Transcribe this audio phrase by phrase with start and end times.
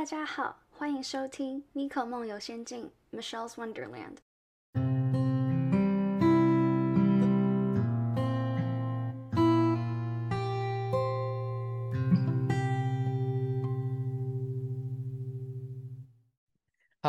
[0.00, 4.16] 大家好，欢迎收听《妮可梦游仙境》（Michelle's Wonderland）。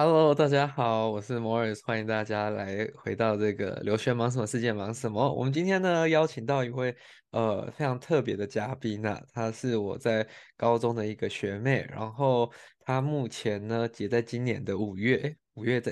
[0.04, 5.32] Hello，大家好，我是 Morris，欢迎大家来回到这个留学忙什么世界忙什么。
[5.32, 6.96] 我们今天呢邀请到一位
[7.30, 10.28] 呃非常特别的嘉宾呐，她是我在
[10.58, 15.92] 高中的一个学妹，然后她目前呢也在今年的五月，五月在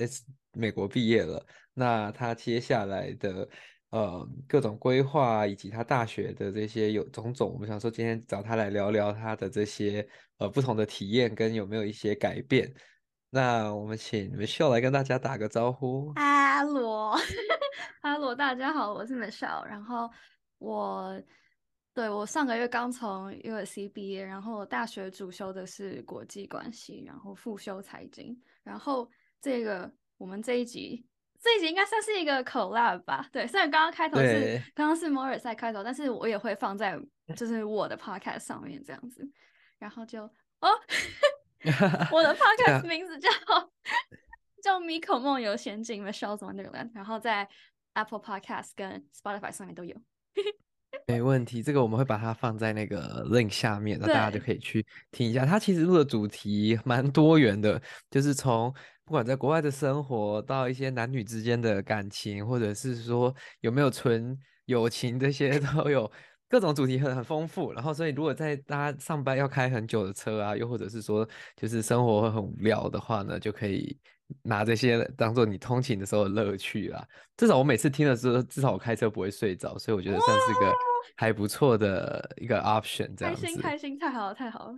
[0.53, 1.45] 美国毕业了。
[1.75, 3.47] 那她接下来的
[3.91, 10.03] 呃各种规划以及她大学的这些有种种，我们想说今天找她来聊聊她的这些
[10.39, 12.73] 呃不同的体验跟有没有一些改变。
[13.31, 16.11] 那我们请 Michelle 来跟大家打个招呼。
[16.13, 17.13] 哈喽，
[18.01, 19.63] 哈喽，大家好，我是 Michelle。
[19.65, 20.09] 然后
[20.57, 21.21] 我
[21.93, 28.35] 对我上个月刚从 USC 毕业，然后大学主修的是国际关系，然后副修财经。
[28.63, 29.07] 然后
[29.39, 31.05] 这个我们这一集
[31.39, 33.29] 这一集应该算是一个 collab 吧？
[33.31, 36.99] 对，虽然刚刚开头是刚刚是 Morris 在开头，但是我也会放在
[37.35, 39.23] 就是我的 podcast 上面这样子。
[39.77, 40.23] 然后就
[40.61, 40.69] 哦。
[42.11, 43.29] 我的 podcast 名字叫
[44.63, 47.47] 叫《米可梦游仙境》（Michelle's Wonderland），然后在
[47.93, 49.95] Apple Podcast 跟 Spotify 上面都有。
[51.07, 55.45] 没问题，这个我们会把它放在那个 link 下面，那大家就可以去听一下。
[55.45, 58.73] 它其实录的主题蛮多元的，就是从
[59.05, 66.11] 不管在国外的生活，到一些男女之间的感情，或者是说有没有纯友情，这些 都有。
[66.49, 73.95] 各种主题很很丰富，然后所以如果在大家上班要开很久的车啊，又或者是说就是生活会很无聊的话呢，就可以
[74.41, 77.07] 拿这些当做你通勤的时候的乐趣啦。
[77.37, 80.73] 至少我每次听的时候，至少我开车不会睡着，所以我觉得算是个
[81.15, 83.15] 还不错的一个 option。
[83.15, 84.73] 这样子，开心开心，太好了太好了。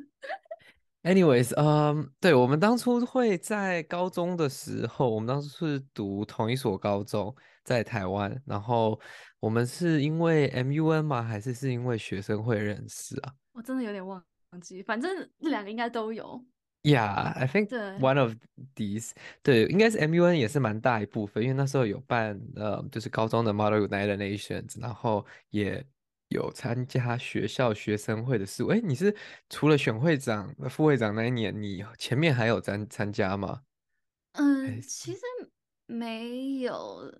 [1.03, 8.99] Anyways，嗯，对我们当初会在高中的时候，我们当初是读同一所高中，在台湾，然后
[9.39, 11.21] 我们是因为 MUN 吗？
[11.21, 13.33] 还是是因为学生会认识啊？
[13.53, 14.23] 我真的有点忘
[14.61, 16.43] 记，反正这两个应该都有。
[16.83, 17.69] Yeah，I think
[17.99, 18.33] one of
[18.75, 19.11] these，
[19.43, 25.85] 对，应该是 MUN 也是蛮大一部分，因为那时候有办呃，就是高中的 Model United Nations，然后也。
[26.31, 29.13] 有参加学校学生会的事务，哎，你是
[29.49, 33.63] 除了选会长、副会长那一年，你前面还有参参加吗？
[34.35, 35.19] 嗯，其实
[35.87, 37.13] 没有。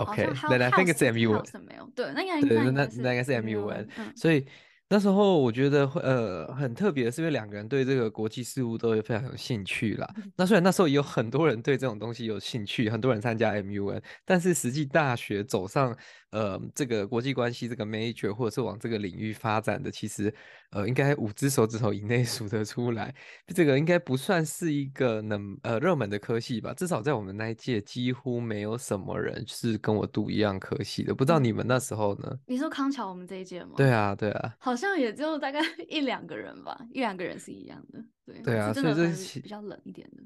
[0.00, 1.42] OK，then I think it's MUN。
[1.64, 4.46] 没有，对，那应该那那那应该是 MUN，所以。
[4.91, 10.05] 那时候我觉得会呃很特别，是因为两个人对这个国际事务都非常有兴趣啦。
[10.35, 15.95] 那虽然那时候也有很多人对这种东西有兴趣，很多人参加 MUN，但是实际大学走上
[16.31, 20.33] 呃这个国际关系这个 major 或者是往这个领域发展的，其实
[20.71, 23.15] 呃应该五只手指头以内 数得出来。
[23.55, 26.73] 这个应该不算是一个能呃热门的科系吧？
[26.73, 31.15] 至少在我们那一届，几乎没有什么人是跟我读一样科系的。
[31.15, 32.37] 不知道你们那时候呢？
[32.45, 33.71] 你说康桥我们这一届吗？
[33.77, 34.75] 对啊，对啊，好。
[34.81, 40.23] 像也就大概 一两个人吧，一两个人是一样的，对对啊，所以这是比较冷一点的。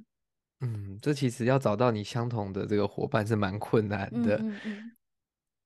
[0.62, 4.38] 嗯，这其实要找到你相同的这个伙伴是蛮困难的。
[4.38, 4.92] 嗯嗯。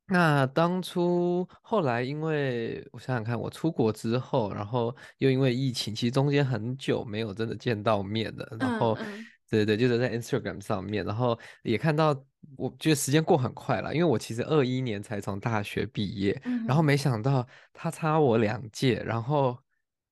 [0.08, 8.58] 那当初后来，因为我想想看，我出国之后，然后又因为疫情，其实中间很久没有真的见到面了。
[8.60, 8.98] 然后，
[9.50, 12.26] 对对，就是在 Instagram 上面，然后也看到。
[12.58, 19.58] 我觉得时间过很快了，因为我其实二一年才从大学毕业，然后没想到他差我两届，然后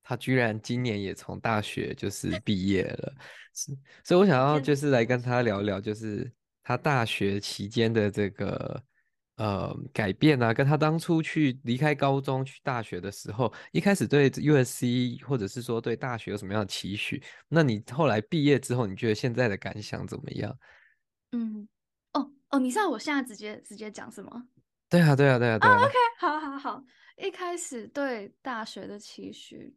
[0.04, 3.14] 他居然今年也从大学就是 毕业了，
[3.54, 3.72] 是，
[4.04, 6.32] 所以我想要就是来跟他聊聊，就是
[6.64, 8.84] 他大学期间的这个
[9.38, 17.22] 呃改变啊，跟他当初去离开高中去大学的时候，一开始对 USC 或者是说对大学有什么样的期许？
[17.48, 20.58] 那你后来毕业之后，你觉得现在的感想怎么样？
[21.32, 21.68] 嗯。
[22.50, 24.47] 哦，你知道我现在直接直接讲什么？
[24.90, 25.84] 对啊，对啊，对啊，对啊。
[25.84, 26.84] OK，好，好，好。
[27.18, 29.75] 一开始对大学的期许，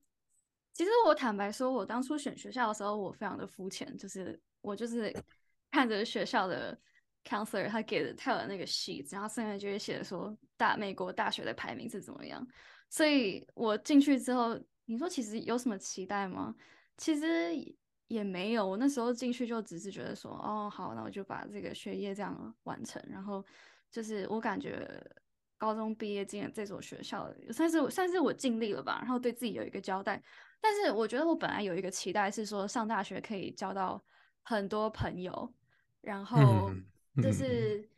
[0.72, 5.12] 其实我坦白说，我当初选学校的时候，我非常的肤浅，就是我就是
[5.72, 6.78] 看着学校的
[7.24, 12.47] counselor 他给的他的那个 sheet，然后上面就会写说大美国大学的排名是怎么样。
[12.89, 16.54] 所以我进去之后，你说其实有什么期待吗？
[16.97, 17.27] 其实。
[18.10, 23.01] 也没有，我那时候进去就只是觉得说，哦，好，那我就把这个学业这样完成。
[23.09, 23.45] 然后
[23.89, 25.01] 就是我感觉
[25.57, 28.98] 高中毕业进了这所学校，算是算是我尽力了吧。
[29.01, 30.21] 然后对自己有一个交代。
[30.60, 34.03] 但是我觉得我本来有一个期待是说，上大学可以交到
[34.42, 35.54] 很多朋友，
[36.01, 36.68] 然后
[37.22, 37.89] 就是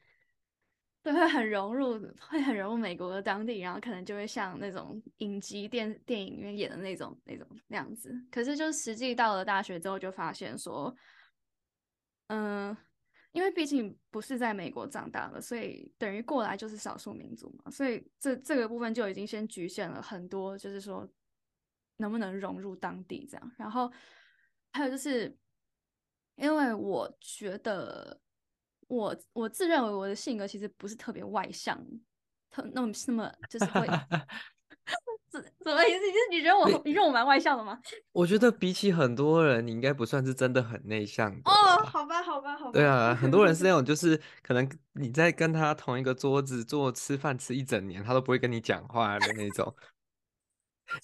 [1.03, 8.15] 对，会很融入，会很融入美国的当地，然后可能就会像那种影集电电影里面演的那种那种那样子。
[8.31, 10.95] 可是就实际到了大学之后，就发现说，
[12.29, 12.77] 嗯，
[13.33, 21.09] 因为毕竟不是在美国长大的，所以等于过来就是少数民族嘛，所以这这个部分就已经先局限了很多，就是说
[21.97, 23.53] 能不能融入当地这样。
[23.59, 23.93] 然后
[24.73, 25.37] 还有就是，
[26.37, 28.22] 因为我觉得。
[28.93, 31.83] 我我自认为我的性格其实不是特别外向，
[32.51, 33.87] 特那么那么就是会，
[35.33, 36.01] 怎怎么意思？
[36.01, 37.81] 就是你觉得我你觉得我蛮外向的吗？
[38.13, 41.51] 我觉得比起很多人，你应该不算是真的很内向的。
[41.51, 42.73] 哦，好吧，好吧，好吧。
[42.73, 49.75] 对啊，很多人是那 种，就是可能你在跟他同一个桌子坐吃饭吃一整年，他都不会跟你讲话的那种。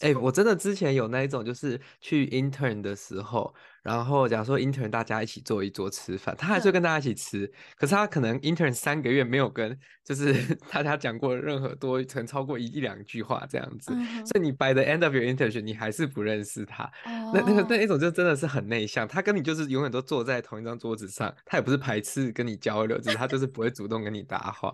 [0.01, 10.33] 哎，我真的之前有那一种，就是去 intern 的时候，然后假如说 intern 大家一起坐一桌吃饭，他还是会跟大家一起吃，可是他可能 intern 三个月没有跟就是
[10.71, 13.93] 大家讲过任何多曾超过一一两句话这样子，
[14.25, 16.91] 所以你 by the end of your internship 你还是不认识他。
[17.05, 24.69] 那那个那一种就真的是很内向，他跟你就是永远都坐在同一张桌子上，他也不是排斥跟你交流，只是他就是不会主动跟你搭话。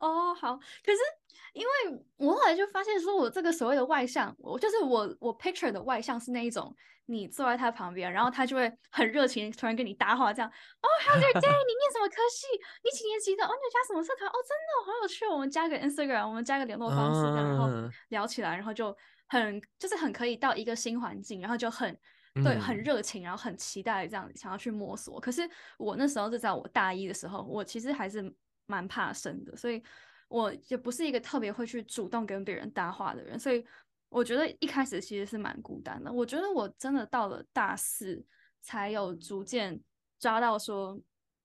[0.00, 1.19] 哦，好，可是。
[1.52, 6.74] 因为我后来就发现，说我这个所谓的外向，我就是我我 picture 的外向是那一种，
[7.06, 10.48] 你坐在他旁边，然后他就会很热情，突然跟你搭话，这样。
[10.48, 11.40] 哦，How's your day？
[11.40, 12.46] 你念什么科系？
[12.84, 13.44] 你几年级的？
[13.44, 14.28] 哦，你加什么社团？
[14.28, 15.26] 哦，真的好有趣。
[15.26, 17.68] 我们加个 Instagram，我们加个联络方式，然后
[18.10, 21.98] 聊起来，然后就很就是很可以到一个新环境，然后就很
[22.34, 25.18] 对很热情，然后很期待这样想要去摸索。
[25.18, 25.48] 可是
[25.78, 28.32] 我那时候是在我大一的时候，我其实还是
[28.66, 29.82] 蛮怕生的，所以。
[30.30, 33.64] 我也不是一个特别会去主动跟别人搭话的人，所以
[34.08, 36.12] 我觉得一开始其实是蛮孤单的。
[36.12, 38.24] 我觉得我真的到了大四
[38.62, 39.80] 才有逐渐
[40.20, 40.96] 抓到说，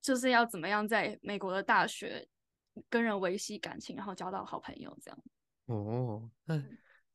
[0.04, 2.28] 就是要怎么样在美国的大学
[2.88, 5.20] 跟人维系感情，然后交到好朋友这样。
[5.66, 6.64] 哦，那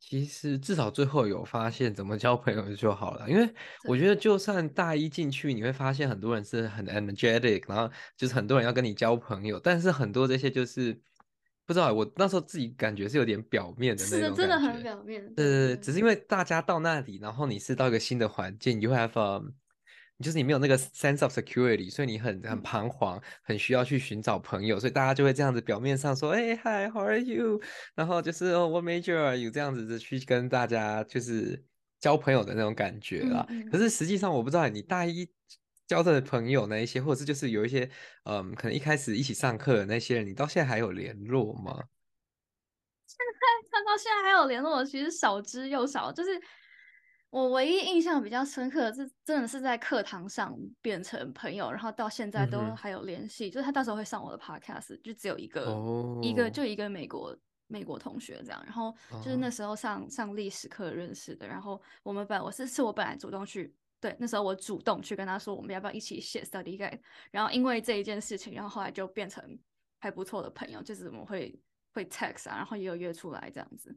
[0.01, 3.31] 其实至少最后有发现怎么交朋友就好了。
[3.31, 3.49] 因为
[3.85, 11.01] 我觉得就算大一进去，你会发现很多人是很 energetic，然后就是很多人要跟你交朋友，但是很多这些就是。
[11.71, 15.25] 不知道，我那时候自己感觉是有点表面的那种真的很表面。
[15.37, 19.53] 对对对，只是因为大家到那里，然后你是到一个新的环境你就会 have，
[20.19, 27.61] 就是你没有那个 sense of security，所以你很很彷徨，很需要去寻找朋友，所以大家就会这样子表面上说，哎，Hi，How are you？
[27.95, 29.49] 然后就是哦，What major are you？
[29.49, 31.65] 这样子的去跟大家就是
[32.01, 33.47] 交朋友的那种感觉啦。
[33.71, 35.31] 可是实际上我不知道你大一。
[35.91, 37.91] 交的朋友那一些，或者是就是有一些，
[38.23, 41.83] 嗯，可能一开始一起上课的那些人，你到现在还有联络吗？
[43.09, 46.13] 现 在看到现在还有联络，其实少之又少。
[46.13, 46.41] 就是
[47.31, 53.51] 我唯一印象比较深刻的是，真的是在课堂上变成朋友，然后到现在都还有联系。
[53.51, 55.77] 就是他到时候会上我的 podcast，就只有一个，
[56.23, 58.63] 一个就一个美国美国同学这样。
[58.65, 58.95] 然后
[59.25, 61.49] 就是那时候上上历史课认识的。
[61.49, 63.75] 然后我们本我是是我本来主动去。
[64.01, 66.99] 对，那时候我主动去跟他说，我们要不要一起写 study guide？
[67.31, 69.59] 然后因为这一件事情，然后后来就变成
[69.99, 71.61] 还不错的朋友，就是我们会
[71.93, 73.97] 会 text 啊，然后也有约出来这样子。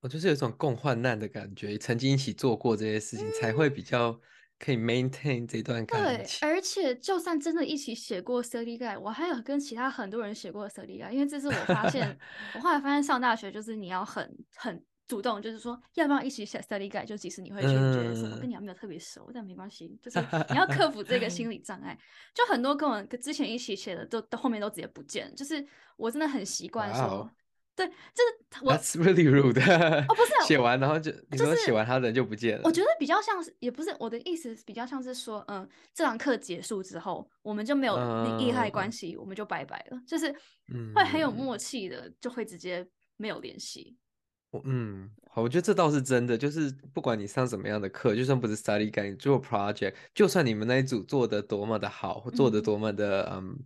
[0.00, 4.20] 我就是有一种共患难的感觉，曾经一起做过这些事情，才会比较。
[4.58, 6.38] 可以 maintain 这段感情。
[6.38, 12.16] 对，而且就算真的一起写过 study guide，我还有跟其他很多人写过 study guide，因为这是我发现，
[12.54, 14.80] 我后来发现上大学就是你要很很。
[15.08, 17.04] 主动就是说，要不要一起写 study guide？
[17.04, 20.18] 就即使你会觉得说，我跟你还没有特别熟，但没关系，就是
[20.50, 21.98] 你要克服这个心理障碍。
[22.34, 25.34] 就很多跟我之前一起写的，都到后面都直接不见。
[25.34, 25.64] 就是
[25.96, 27.30] 我真的很习惯说，
[27.74, 28.72] 对，就是我。
[28.72, 29.60] That's really rude。
[30.08, 32.62] 哦，不是，写完然后就你说写完他人就不见了。
[32.64, 37.96] 我觉得比较像是，也不是我的意思，比较像是说，嗯，这堂课结束之后，我们就没有
[38.38, 40.00] 利害关系，我们就拜拜了。
[40.06, 40.34] 就是
[40.94, 42.86] 会很有默契的，就会直接
[43.16, 43.96] 没有联系。
[44.64, 53.58] 嗯，好，我觉得这倒是真的，就是不管你上什么样的课，就算不是 study guide 做 project，就算你们那一组做的多么的好，或做的多么的嗯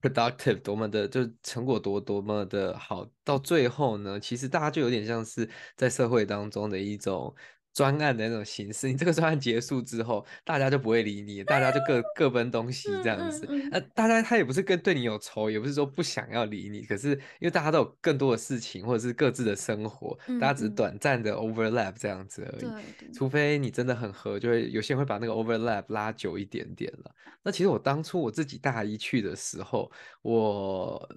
[0.00, 7.34] productive，多么的就成果多多么的好，到最后呢，其实大家就有点像是在社会当中的一种。
[7.72, 13.46] 专案的那种形式，你这个专案结束之后，大家就不会理你，大家就各各奔东西这样子。
[13.70, 23.12] 呃，大家他也不是跟对你有仇，也不是说不想要理你，可是因为大家都有更多的事情，或者是各自的生活，大家只是短暂的 overlap 这样子而已。
[23.12, 27.14] 除非你真的很合，就会有些人会把那个 overlap 拉久一点点了。
[27.44, 29.90] 那其实我当初我自己大一去的时候，
[30.22, 31.08] 我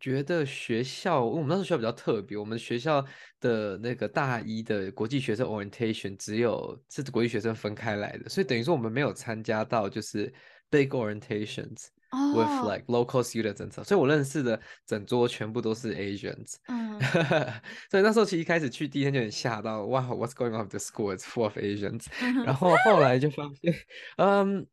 [0.00, 3.04] 觉得学校，我们那时候学校比较特别，我们学校
[3.40, 5.97] 的那个大一的国际学生 orientation。
[6.18, 10.32] 只有是国际学生分开来的，所以等于说我们没有参加到就是
[10.70, 11.86] big orientations。
[12.10, 16.54] with like local students，所以我认识的整桌全部都是 Asians。
[16.68, 16.98] 嗯，
[17.90, 21.14] 所以那时候其实一开始去第一天就很吓到，哇，What's going on the school?
[21.14, 22.06] It's full of Asians。
[22.46, 23.74] 然后后来就发现，
[24.16, 24.66] 嗯。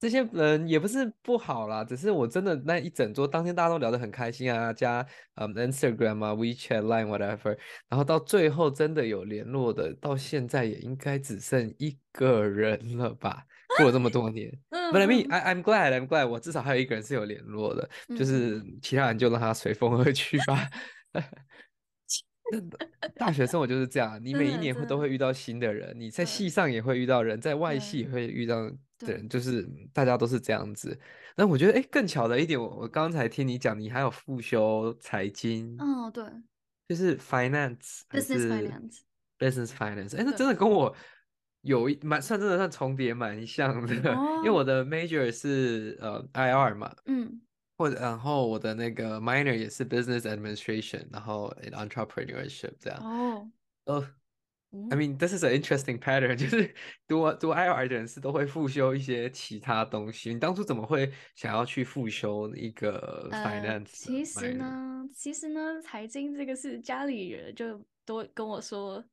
[0.00, 7.54] 这些人也不是不好啦，只是我真的那一整桌当天大家都聊得很开心啊，加嗯 Instagram 啊 WeChat Line whatever，
[7.86, 13.44] 然后到最后真的有联络的，到现在也应该只剩一个人了吧？
[13.76, 20.66] 过了这么多年， But I mean I I'm glad I'm glad，我至少还有一个人是有联络的，就是其他人就让他随风而去吧。
[23.16, 28.72] 大学生活就是这样，你每一年会都会遇到新的人，你在系上也会遇到人，在外系也会遇到。
[29.06, 30.98] 对，就是大家都是这样子。
[31.36, 35.76] 那我觉得，哎，更巧的一点，我我刚才听你讲，你还有复修财经。
[35.78, 36.24] 嗯，对，
[36.88, 38.34] 就是 finance 还是
[39.38, 40.16] business finance？
[40.16, 40.94] 哎，那真的跟我
[41.62, 43.94] 有一蛮算真的算重叠蛮像的，
[44.38, 47.40] 因为我的 major 是呃 IR 嘛，嗯，
[47.78, 53.00] 或者然后我的那个 minor 也是 business administration，然后 entrepreneurship 这样。
[53.02, 53.50] 哦，
[53.84, 54.08] 呃。
[54.72, 56.72] I mean, this is an interesting pattern， 就是
[57.08, 60.32] 读读 IR 的人是都会复修一些其他东西。
[60.32, 63.86] 你当初怎么会想要去复修一个 finance？
[63.86, 69.04] 其实呢，其实呢，财经这个是家里人就都跟我说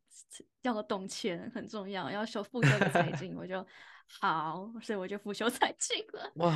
[0.61, 3.65] 要懂钱很重要，要修复修财 经，我就
[4.21, 6.31] 好，所以我就复修财经了。
[6.35, 6.53] 哇，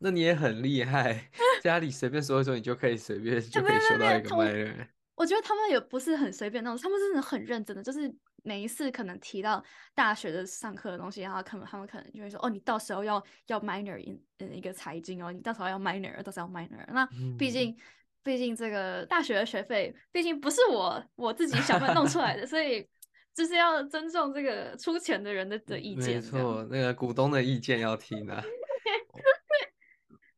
[0.00, 1.28] 那你也很厉害，
[1.60, 4.86] 家里随便说一说，你就可以随便 就可以修到一个 minor。
[5.16, 8.14] 我觉得他们也不是很随便那种，他们真的很认真的，就是。
[8.44, 9.62] 每一次可能提到
[9.94, 17.76] 大学的上课的东西，然后可能他们可能就会说：“哦，你到时候要要 minor in 嗯一个财经哦，你到时候要 minor，到时候要 minor。”那毕竟
[18.22, 22.86] 毕竟这个大学的学费，毕竟不是我我自己小份弄出来的，所以
[23.34, 26.14] 就是要尊重这个出钱的人的的意见。
[26.16, 28.42] 没错，那个股东的意见要听啊。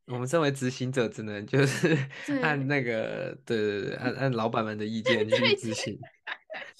[0.07, 1.97] 我们身为执行者，只能就是
[2.43, 5.97] 按那个对对对，按按老板们的意见去执行。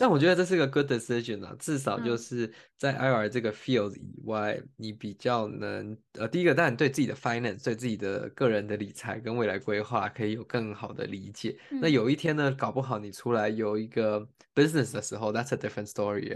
[0.01, 11.55] 但我觉得这是个 good decision 啊，至少就是在 IR 这个 field 以外，你比较能呃，第一个当然对自己的 finance、对自己的个人的理财跟未来规划可以有更好的理解。
[11.69, 16.35] 那有一天呢，搞不好你出来有一个 business 的时候，that's a different story。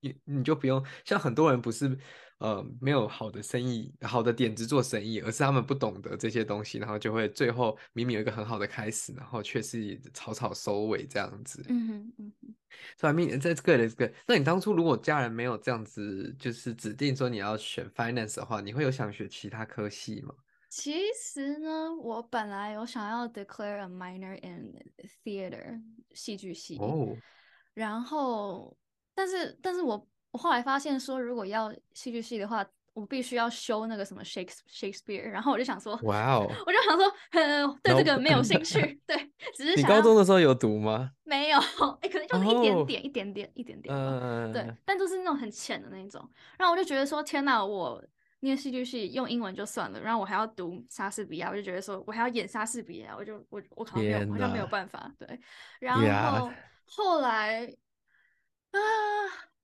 [0.00, 1.96] 你你就不用像很多人不是
[2.40, 11.64] 呃没有好的生意、好的点子做生意，而是他们不懂得这些东西，然后就会最后明明有一个很好的开始，然后却是草草收尾这样子。
[11.68, 12.54] 嗯哼嗯哼。
[12.96, 20.34] 所以，明在这个的这个，那你当初如果家人没有这样子，就是指定说你要选 finance 的话，你会有想学其他科系吗？
[20.68, 24.72] 其实呢，我本来有想要 declare a minor in
[25.24, 25.82] theater
[26.14, 27.16] 戏剧系，哦，
[27.74, 28.76] 然后，
[29.12, 32.66] 但是，但是我我后来发现说，如果要戏剧系的话。
[32.92, 39.16] 我必须要修那个什么 Shakespeare，然后我就想说，哇哦，我就想说，对这个没有兴趣，对，
[39.54, 41.12] 只是 你高中的时候有读吗？
[41.22, 41.58] 没有，
[42.00, 46.28] 哎，可能就是一点点，一点点，一点点，嗯，对，但都是那种很浅的那种。
[46.58, 48.04] 然后我就觉得说，天哪，我
[48.40, 55.40] 念戏剧系用英文就算了，然后我还要读莎士比亚，我就觉得说我还要演莎士比亚，我就我我可能没有，好像没有办法，对。
[55.78, 56.50] 然后
[56.86, 57.72] 后来
[58.72, 58.80] 啊。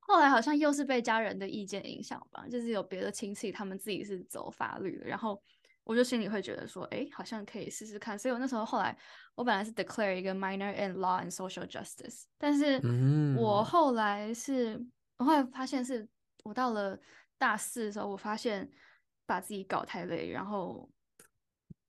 [0.07, 5.39] 后来好像又是被家人的意见影响吧，就是有别的亲戚他们自己是走法律的，然后
[5.83, 8.17] 我就心里会觉得说，哎，好像可以试试看。
[8.17, 8.97] 所以我那时候后来，
[9.35, 12.81] 我本来是 declare 一个 minor in law and social justice，但是
[13.37, 14.81] 我后来是，
[15.17, 16.07] 我后来发现是
[16.43, 16.97] 我到了
[17.37, 18.71] 大四的时候，我发现
[19.25, 20.89] 把自己搞太累，然后。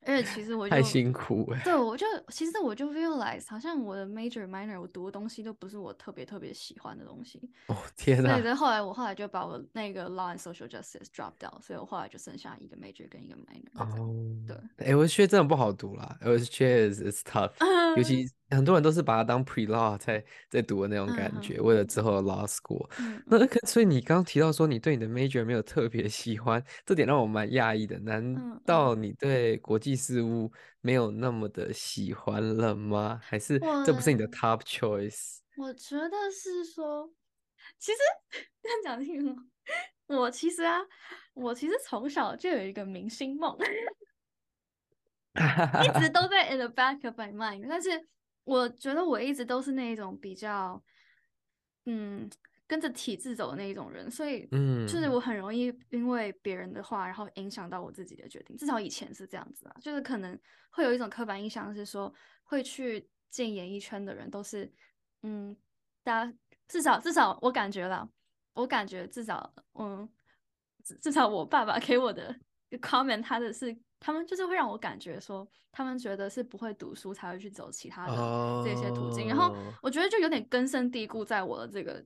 [0.06, 7.50] 而且其实我就太辛苦哎，对，我就其实我就 realize 好像我的 major minor 我读的东西都不是我特别特别喜欢的东西。
[7.66, 8.40] 哦天哪！
[8.40, 13.82] 所以后来我后来就把我那个 law and social justice drop 掉，所以我后来就剩下一个 major 跟一个 minor。
[13.82, 14.14] 哦，
[14.46, 17.52] 对，哎，我觉得真的不好读啦，我觉得 is tough，
[17.96, 18.26] 尤其。
[18.50, 22.88] 很多人都是把它当 pre law 在在读的那种感觉，为了之后的 law school。
[23.26, 27.98] 那所以你刚刚提到说你对你的 major 没有特别喜欢，这点让我蛮讶异的。
[27.98, 30.50] 难道你对国际事务
[30.80, 33.20] 没有那么的喜欢了吗？
[33.22, 35.40] 还是这不是你的 top choice？
[35.58, 37.12] 我觉得是说，
[37.78, 37.98] 其实
[38.62, 39.36] 这样讲听
[40.08, 40.80] 我其实啊，
[41.34, 43.54] 我其实从小就有一个明星梦，
[45.84, 48.08] 一直都在 in the back of my mind，但是。
[48.48, 50.82] 我觉得我一直都是那一种比较，
[51.84, 52.28] 嗯，
[52.66, 58.56] 跟着体制走的那一种人，所以，嗯，就是我很容易因为别人的话，然后影响到我自己的决定。
[58.56, 60.38] 至少以前是这样子啊，就是可能
[60.70, 62.12] 会有一种刻板印象是说，
[62.42, 64.72] 会去进演艺圈的人都是，
[65.22, 65.54] 嗯，
[66.02, 66.34] 大家
[66.66, 68.08] 至少至少我感觉了，
[68.54, 70.08] 我感觉至少，嗯，
[71.02, 72.34] 至少我爸爸给我的
[72.80, 78.14] comment 他的是，他们就是会让我感觉说，他们觉得是不会读书才会去走其他的
[78.64, 82.04] 这些途径，然后我觉得就有点根深蒂固在我的这个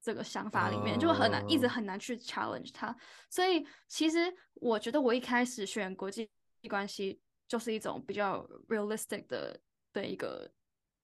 [0.00, 2.96] 这个想法里面，就很难一直很难去 challenge 它。
[3.28, 6.28] 所以其实我觉得我一开始选国际
[6.68, 9.60] 关系就是一种比较 realistic 的
[9.92, 10.50] 的一个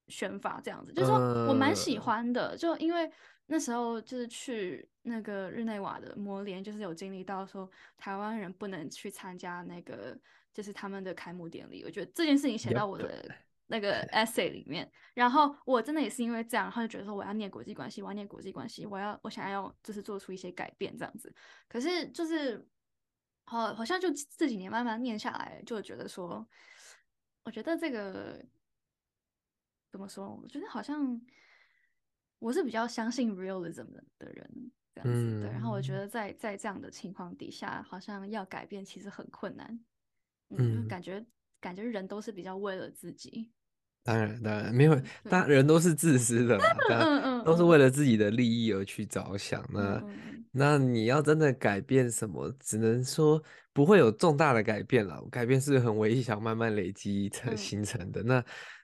[0.09, 1.19] 选法，这样子，就是说
[1.49, 3.11] 我蛮喜欢的，就因为。
[3.53, 10.17] 那时候就是去那个日内瓦的摩联，就是有经历到说台湾人不能去参加那个，
[10.55, 11.83] 就是他们的开幕典礼。
[11.83, 13.29] 我觉得这件事情写到我的
[13.67, 21.35] 那个 essay 里面，然后我真的也是因为这样，然后就觉得说我要念国际关系，我要念国际关系，我要我想要就是做出一些改变这样子。
[21.69, 22.65] 可是就是
[23.47, 26.47] 好好像就这几年慢慢念下来，就觉得说，
[27.43, 28.41] 我觉得这个
[29.91, 30.39] 怎么说？
[30.41, 31.21] 我觉得好像。
[32.41, 33.87] 我是比较相信 realism
[34.19, 35.51] 的人，这样子对。
[35.51, 39.79] 然后我觉得在在这样的情况底下，好像要改变其实很困难。
[40.49, 41.25] 嗯，感觉
[41.61, 43.53] 感觉人都是比较为了自己。
[44.03, 49.63] 当然当然没有，大人都是自私的嘛，嗯嗯，都是为了自己的利益而去着想。
[49.71, 50.03] 那
[50.51, 53.41] 那你要真的改变什么，只能说
[53.75, 55.23] 不会有重大的改变了。
[55.31, 58.23] 改变是很微小、慢慢累积才形成的。
[58.23, 58.43] 那。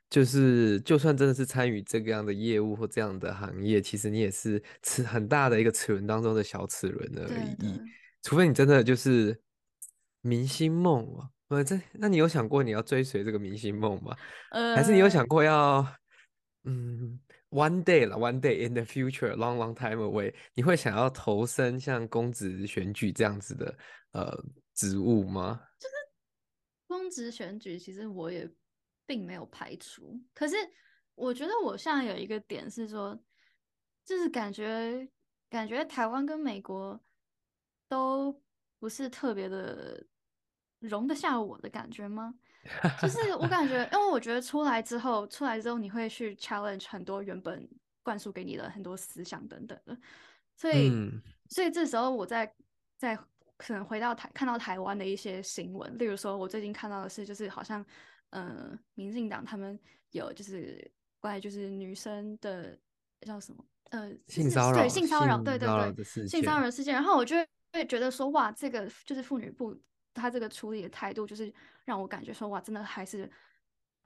[0.09, 7.81] 就是，就算真的是参与这个样的业务或这样的行业，其实你也是齿很大的一个齿轮当中的小齿轮而已。
[8.23, 9.37] 除非你真的就是
[10.21, 14.17] 明星梦啊，呃，这那你有想过你要追随这个明星梦吗？
[14.77, 15.85] 还是你有想过要，
[16.63, 17.19] 嗯
[17.51, 23.77] ，one day 了，one day in the future，long long time away，你会想要投身像公职选举这样子的
[24.13, 25.61] 呃职务吗？
[25.81, 25.95] 就是
[26.87, 28.49] 公职选举，其实我也。
[29.07, 30.57] 并没有排除，可是
[31.15, 33.17] 我觉得我现在有一个点是说，
[34.05, 35.09] 就是感觉
[35.49, 37.01] 感觉台湾跟美国
[37.89, 38.43] 都
[38.81, 40.05] 不是特别的
[40.81, 42.35] 容得下我的感觉吗？
[43.01, 47.67] 就 是我感觉，因为我觉得出来之后，出来之后你会去 challenge 很多原本
[48.03, 49.97] 灌输给你的很多思想等等的，
[50.57, 50.91] 所以
[51.49, 52.53] 所以这时候我在
[52.99, 53.17] 在
[53.57, 57.87] 可能回到台看到台湾的一些新闻，例如说我最近看到的是，就是好像。
[58.31, 59.79] 呃，民进党他们
[60.11, 62.79] 有就是关于就是女生的
[63.21, 67.37] 叫什么呃性骚扰，对性骚扰，对对对性骚扰事件，然后我就
[67.73, 69.77] 会觉得说哇，这个就是妇女部
[70.15, 71.53] 他这个处理的态度，就是
[71.85, 73.31] 让我感觉说哇，真的还是。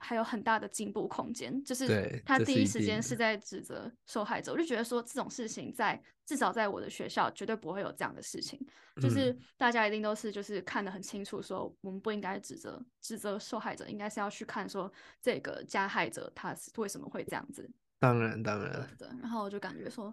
[0.03, 8.59] 还有很大的进步空间，就是他第一时间是在指责受害者，我就觉得说这种事情在至少在我的学校绝对不会有这样的事情，
[8.99, 17.69] 就是大家一定都是就是看得很清楚，说我们不应该指责指责受害者，应该是要去看说这个加害者他是为什么会这样子。
[17.99, 19.07] 当然当然，对。
[19.21, 20.11] 然后我就感觉说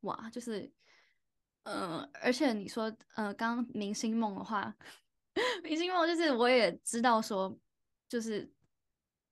[0.00, 0.68] 哇，就是
[1.62, 4.74] 嗯，而且你说呃，刚明星梦的话，
[5.62, 7.56] 明星梦就是我也知道说
[8.08, 8.52] 就是。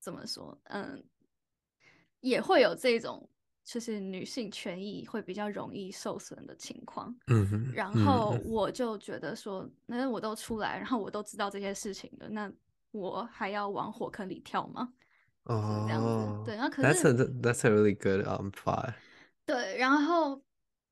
[0.07, 0.57] 怎么说？
[0.67, 1.03] 嗯，
[2.21, 3.29] 也会有这种，
[3.65, 7.13] 就是女性权益会比较容易受损的情况。
[7.27, 7.73] 嗯哼。
[7.75, 12.49] 然后我就觉得说，那我都出来，然后我都知道这些事情了，那
[12.93, 14.93] 我还要往火坑里跳吗？
[15.43, 16.45] 哦，这样子。
[16.45, 16.89] 对，那可是。
[16.89, 18.95] That's a that's a really good um part。
[19.45, 20.41] 对，然后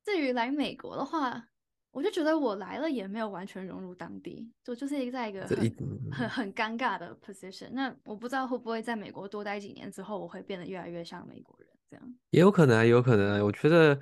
[0.03, 1.47] 至于来美国的话。
[1.95, 5.71] 我就觉得我来了也没有完全融入当地，就就是一个在一个很
[6.11, 7.69] 很很尴尬的 position。
[7.71, 12.15] 那我不知道会不会在美国多待几年之后，我会变得越来越像美国人这样。
[12.31, 13.41] 也有可能啊，有可能啊。
[13.41, 13.97] 我觉得，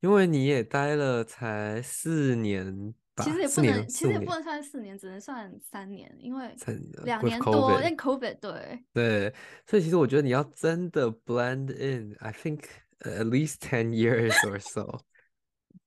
[0.00, 6.54] 因为你也待了才四年吧，其实也不能，其实也不能算四年，只能算三年，因为
[7.04, 9.34] 两年多，因 COVID 对对。
[9.66, 12.64] 所以其实我觉得你要真的 blend in，I think
[13.00, 15.00] at least ten years or so。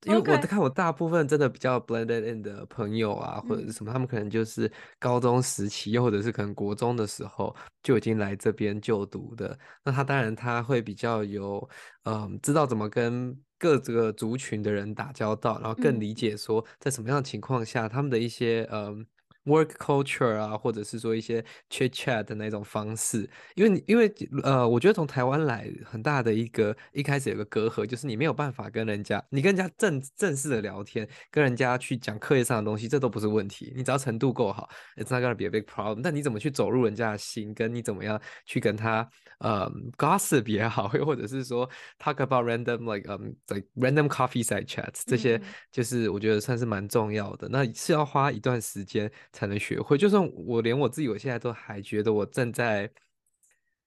[0.06, 9.58] 因为我看我大部分真的比较 blended in 的朋友啊，或者是什么，他们可能就是高中时期，又或者是可能国中的时候就已经来这边就读的。
[9.84, 11.70] 那他当然他会比较有，
[12.06, 19.06] 嗯，知道怎么跟各个族群的人打交道，然后更理解说在什么样的情况下他们的一些，嗯。
[19.46, 36.02] Work culture 啊，或者是说一些 chit chat 的那种方式，因为因为呃，我觉得从台湾来很大的一个一开始有个隔阂，就是你没有办法跟人家，你跟人家正正式的聊天，跟人家去讲课业上的东西，这都不是问题，你只要程度够好，it's not gonna be a big problem。
[36.04, 39.10] 但你怎么去走入人家的心，跟你怎么样去跟他
[39.42, 49.12] 呃 gossip 也好，又或者是说 talk about random like um like random coffee side chats，这些就是我觉得算是蛮重要的，那是要花一段时间。
[49.34, 52.92] 才能学会，就算我连我自己，我现在都还觉得我正在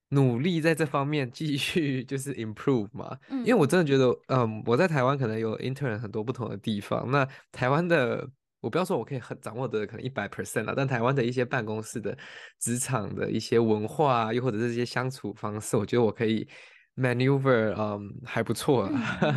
[0.08, 3.16] 努力在这方面继续 就是 improve 嘛。
[3.28, 8.28] 嗯，因为我真的觉得，嗯，我在台湾可能有 intern 很多不同的地方，那台湾的
[8.64, 12.16] 我不要说我可以很掌握的可能一百 percent 啊，但台湾的一些办公室的
[12.58, 16.48] 职场的一些文化，啊又或者是一些相处方式，我觉得我可以
[16.96, 18.90] maneuver，嗯，还不错。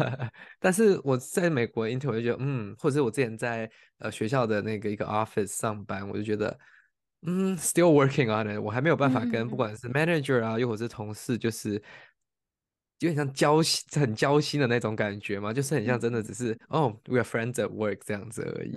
[0.62, 6.58] 但是我在美国 interview 就觉得，嗯，或者是我之前在呃学校的那个一个 office 上班，我就觉得，
[7.26, 11.82] 嗯，still working on it，我还没有办法跟不管是 manager 啊，又或者是同事，就是
[13.00, 18.76] 有点像交心，很交心的那种感觉嘛，就是很像真的只是哦，we are friends at work 这样子而已。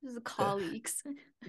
[0.00, 1.00] 就是 colleagues，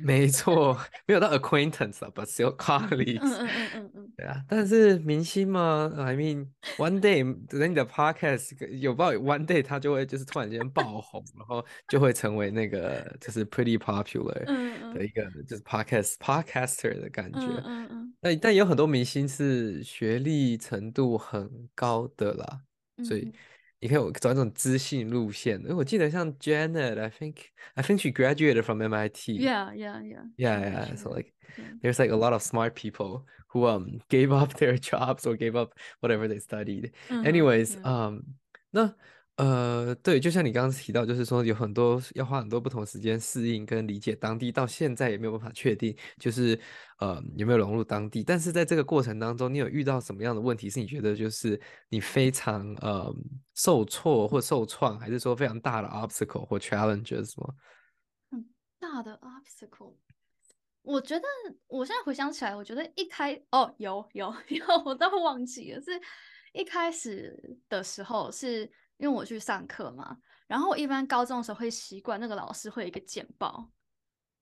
[0.02, 3.22] 没错，没有到 acquaintance 啊，but still colleagues。
[3.22, 14.44] 嗯嗯嗯嗯嗯，对啊，但是明星嘛，I mean one day 等你的 podcast 有报 one day 他就会就是突然间爆红，然后就会成为那个就是 pretty popular
[14.94, 17.40] 的一个就是 podcast podcaster 的感觉。
[17.40, 18.14] 嗯嗯嗯。
[18.20, 22.62] 但但有很多明星是学历程度很高的啦，
[23.04, 23.32] 所以。
[23.81, 27.37] 你可以走那种知性路线，因为我记得像 Janet，I think
[27.75, 29.39] I think she graduated from MIT.
[29.39, 30.25] Yeah, yeah, yeah.
[30.37, 30.97] Yeah, yeah.
[30.97, 31.35] So like,
[31.83, 35.55] there's like a lot of smart people who um gave up their jobs or gave
[35.55, 36.93] up whatever they studied.
[37.11, 38.23] Anyways, um,
[38.71, 38.95] 那
[39.40, 46.60] 呃，对，就像你刚刚提到，就是说有很多要花很多不同时间适应跟理解当地，到现在也没有办法确定，就是
[47.00, 48.22] 呃有没有融入当地。
[48.22, 50.70] 但是在这个过程当中，你有遇到什么样的问题？
[50.70, 53.10] 是你觉得就是你非常呃
[53.56, 57.54] 受挫或受创，还是说非常大的 obstacle 或 challenges 吗？
[58.30, 58.46] 很
[58.78, 59.96] 大的 obstacle，
[60.82, 61.26] 我觉得
[61.68, 65.92] 我现在回想起来，我觉得一开哦有有 有，我都忘记了，是
[66.52, 68.70] 一开始的时候是。
[69.00, 73.68] 因为我去上课嘛，然后我一般高中的时候会习惯那个老师会有一个简报，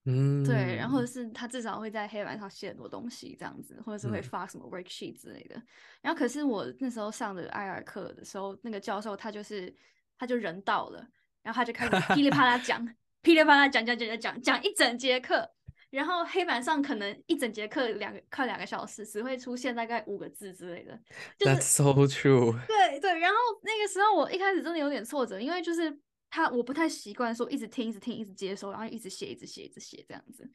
[0.04, 5.54] 嗯，对，然后是他至少会在黑板上写很多东西这样子，或者是会发什么 worksheet 之类的。
[6.02, 9.74] 然后可是我那时候上的 IR 课的时候，那个教授他就是
[10.18, 10.98] 他就人到了，
[11.42, 12.84] 然后他就开始噼里啪啦讲，
[13.22, 15.50] 噼里啪啦讲讲讲讲讲讲一整节课。
[15.90, 20.98] 然后黑板上可能一整节课两个快两个小时，只会出现大概五个字之类的。
[21.38, 22.52] That's so true。
[22.66, 25.98] 对对，然后那个时候我一开始真的有点挫折，因为就是
[26.28, 30.50] 他我不太习惯说一直听一直听一直接收，然后一直写一直写一直写这样子。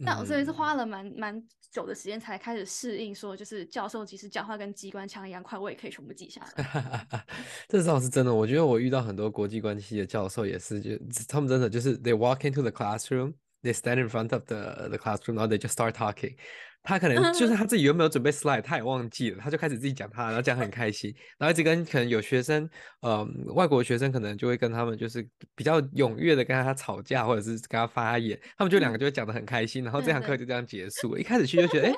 [0.00, 7.06] 那所以是花了蛮蛮久的时间才开始适应，说就是教授即使讲话跟机关枪一样快，我也可以全部记下来。
[7.68, 10.96] 这倒是真的，我觉得我遇到很多国际关系的教授也是，就
[11.28, 13.34] 他们真的就是 they walk into the classroom。
[13.62, 16.36] They stand in front of the the classroom, now they just start talking.
[16.84, 31.18] 他可能就是他自己有没有准备 slide，他也忘记了，他就开始自己讲他，然后讲很开心，然后一直跟可能有学生，呃，外国学生可能就会跟他们就是比较踊跃的跟他吵架，或者是跟他发言，他们就两个就会讲的很开心，然后这堂课就这样结束。
[31.18, 31.94] 一开始去就觉得，哎。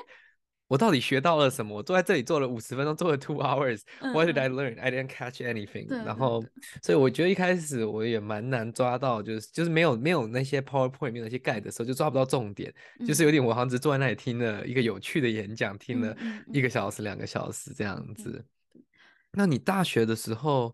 [0.71, 1.75] 我到底学到了什么？
[1.75, 3.81] 我坐在这里坐了五十分钟，坐了 two hours。
[4.13, 4.79] What did I learn?
[4.79, 5.89] I didn't catch anything。
[6.05, 6.41] 然后，
[6.81, 12.73] 所以我觉得一开始我也蛮难抓到，就是就是没有没有那些 PowerPoint 没有那些 guide 的时候，就抓不到重点，
[13.05, 16.15] 就是有点我好像只坐在那里听了一个有趣的演讲，听了
[16.53, 18.41] 一个小时、两个小时这样子。
[19.33, 20.73] 那你大学的时候？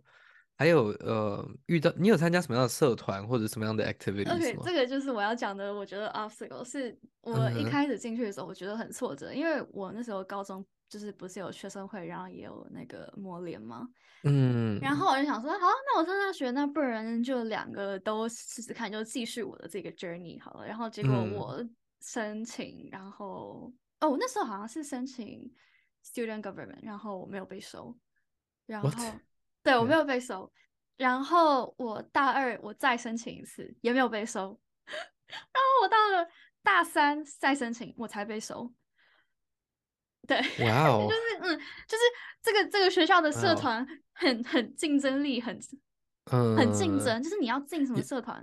[0.60, 5.72] 还有呃，遇到你有参加什么样的社团或者什么样的 activity OK，这个就是我要讲的。
[5.72, 13.88] 我觉得 obstacle 是我一开始进去的时候，我觉得很挫折，因为我那时候高中就是不是有学生会，然后也有那个模联嘛。
[14.24, 14.80] 嗯。
[14.82, 20.66] 然后我就想说，好，那我上大学，那不然就两个都试试看，就继续我的这个 journey 好了。
[20.66, 21.64] 然后结果我
[22.02, 25.54] 申请，然后哦，我那时候好像是申请
[26.04, 27.96] student government，然后我没有被收，
[28.66, 28.90] 然后。
[29.68, 30.50] 对我没有被收，
[30.96, 34.58] 然后我大二我再申请一次也没有被收，
[35.28, 36.26] 然后我到了
[36.64, 38.74] 大三再申请我才被收。
[40.26, 42.04] 对，哇哦， 就是嗯，就是
[42.42, 45.60] 这个这个学校的社团很很竞争力很
[46.56, 48.42] 很竞争，就是你要进什么社团，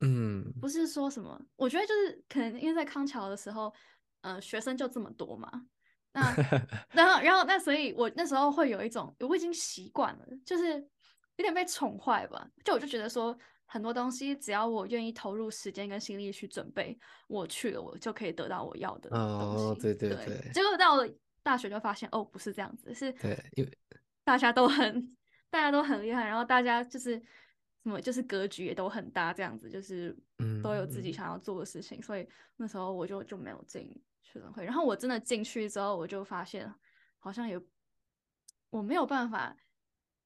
[0.00, 3.72] 嗯，不是说什么，我觉得就是可能因为在康桥的时候，
[4.20, 5.50] 呃，学生就这么多嘛。
[6.14, 6.34] 那
[6.94, 10.78] 然后然后那所以，我那时候会有一种我已经习惯了，就是
[11.36, 12.48] 有点被宠坏吧。
[12.64, 16.96] 就我就觉得说，很多东西只要我愿意投入时间跟心力去准备，
[17.26, 19.24] 我去了，我就可以得到我要的东西。
[19.24, 20.50] 哦，对对对。
[20.52, 21.08] 结果到了
[21.42, 23.78] 大学就发现，哦，不是这样子，是，对，因为
[24.22, 25.16] 大家都很
[25.50, 27.18] 大家都很厉害，然后大家就是
[27.82, 30.16] 什么就是格局也都很大，这样子就是
[30.62, 33.92] 都有自己想要做的事情，所以那时候我就就没有进。
[34.34, 36.70] 学生会，然后我真的进去之后，我就发现
[37.18, 37.62] 好像有
[38.70, 39.56] 我没有办法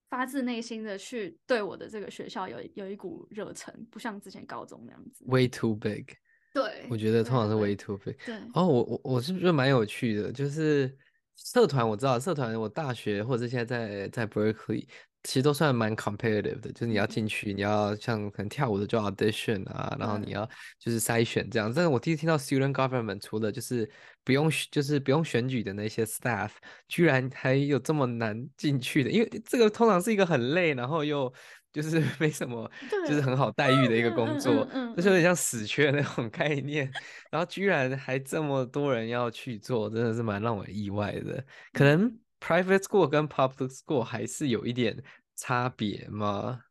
[0.09, 5.23] 发自内心的去对我的这个学校有有一股热忱，不像之前高中那样子。
[5.27, 6.07] Way too big。
[6.51, 8.15] 对，我觉得通常是 way too big。
[8.25, 8.35] 对。
[8.55, 10.97] 哦，我我我是觉得蛮有趣的，就是
[11.35, 14.87] 社团我知道社团，我大学或者现在在在 Berkeley
[15.23, 21.71] 其实都算蛮 competitive 的，就是你要进去，你要像可能跳舞的就 audition 啊，然后你要就是筛选这样。
[21.75, 23.89] 但是我第一次听到 student government 除了就是
[24.23, 26.51] 不用就是不用选举的那些 staff，
[26.87, 31.31] 居然还有这么难进去的，因为这个通常是一个很累，然后又
[31.73, 32.71] 就是 没什么，
[33.05, 36.89] 就是很好待遇的一个工作，就是有点像死缺那种 概念，
[37.29, 42.17] 然后居然还这么多人要去做，真的是蛮让我意外的，可能。
[42.39, 45.03] Private school 跟 public school 还是有一点
[45.35, 46.63] 差别吗？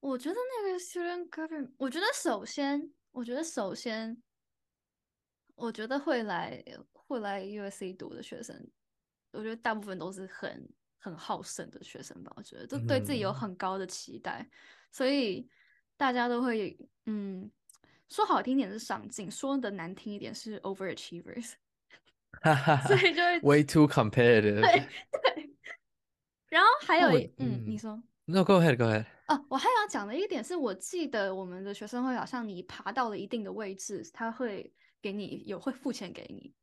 [0.00, 4.22] 我觉得那个 student government，我觉得首先，我觉得首先，
[5.56, 8.70] 我觉得会来会来 USC 读的学生，
[9.32, 12.32] 我觉得大部分都是很很好胜的学生吧。
[12.36, 14.48] 我觉得都对自己有很高的期待，
[14.92, 15.48] 所以
[15.96, 17.50] 大家都会，嗯，
[18.08, 21.54] 说好听点是上进，说的难听一点是 overachievers。
[22.86, 24.60] 所以就会 way too competitive。
[24.60, 25.50] 对对。
[26.48, 29.04] 然后还有，嗯，你说？No, go ahead, go ahead。
[29.26, 36.54] 哦，我还想讲的一点是，我记得我们的学生会好像你爬到了一定的位置，他会给你有会付钱给你。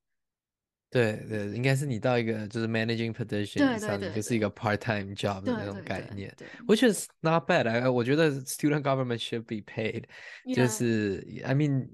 [0.89, 6.34] 对对，应该是你到一个就是 managing position 上，你就是一个 part time job 的那种概念
[6.67, 7.69] ，which is not bad。
[7.69, 10.06] I 我觉得 student government should be paid。
[10.56, 11.89] 就是 I mean。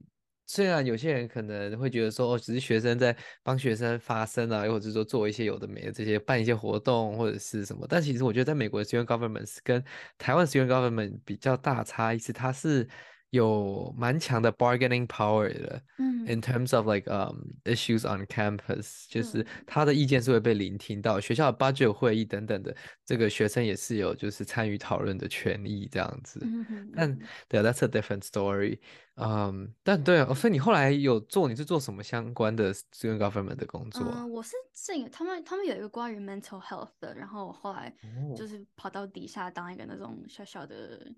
[0.53, 9.83] 虽然有些人可能会觉得说，哦，只是学生在帮学生发声啊，又或者说做一些有的没的这些办一些活动或者是什么，但其实我觉得在美国的 student government 跟
[10.17, 12.87] 台湾 student government 比较大差异是，它是。
[13.31, 26.41] 有蛮强的 bargaining power 的，嗯，in terms of like um issues on campus，就是他的意见是会被聆听到，学校的 budget 会议等等的，这个学生也是有就是参与讨论的权利这样子。
[26.43, 27.17] 嗯但
[27.47, 28.79] 对，that's a different story。
[29.15, 34.03] 嗯，但对，所以你后来有做，你是做什么相关的 student government 的工作？
[34.03, 37.93] 嗯，我是进他们，他们有一个关于 mental health 的，然后我后来
[38.35, 41.09] 就是跑到底下当一个那种小小的。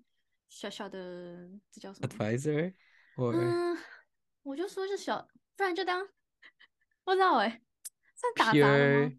[0.54, 2.72] 小小的这叫什么？Advisor，
[3.16, 3.76] 嗯，
[4.44, 6.08] 我就说是小，不然就当
[7.02, 7.60] 不知道哎，
[8.14, 9.12] 算打杂了吗？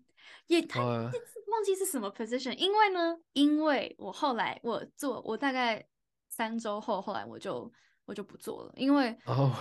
[0.48, 5.86] 也他忘记是什么 position，因为呢，因为我后来我做，我大概
[6.30, 7.70] 三周后，后来我就
[8.06, 9.54] 我就不做了，因为哦，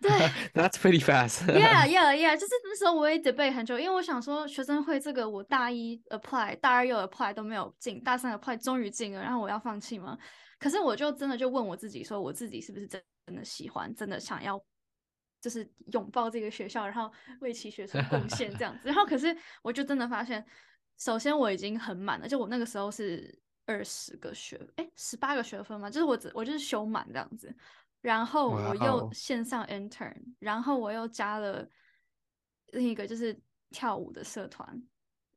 [0.00, 0.10] 对，
[0.54, 1.44] That's pretty fast。
[1.46, 10.16] Yeah，Yeah，Yeah， 就是那时候我也 debate 很久，因为我想说学生会这个我大一 apply，大二又 apply 都没有进，大三 apply 终于进了，然后我要放弃吗？
[10.58, 14.62] 可是我就真的就问我自己，说我自己是不是真的喜欢，真的想要，
[15.40, 18.82] 就是拥抱这个学校，然后为其学生贡献这样子。
[18.84, 20.44] 然后可是我就真的发现，
[20.98, 27.52] 首先我已经很满了，就我那个时候是二十个学，哎，十八个学分嘛，就是我只我就是修满这样子。
[28.02, 31.66] 然后我又线上 intern，然后我又加了
[32.72, 34.82] 另一个就是跳舞的社团，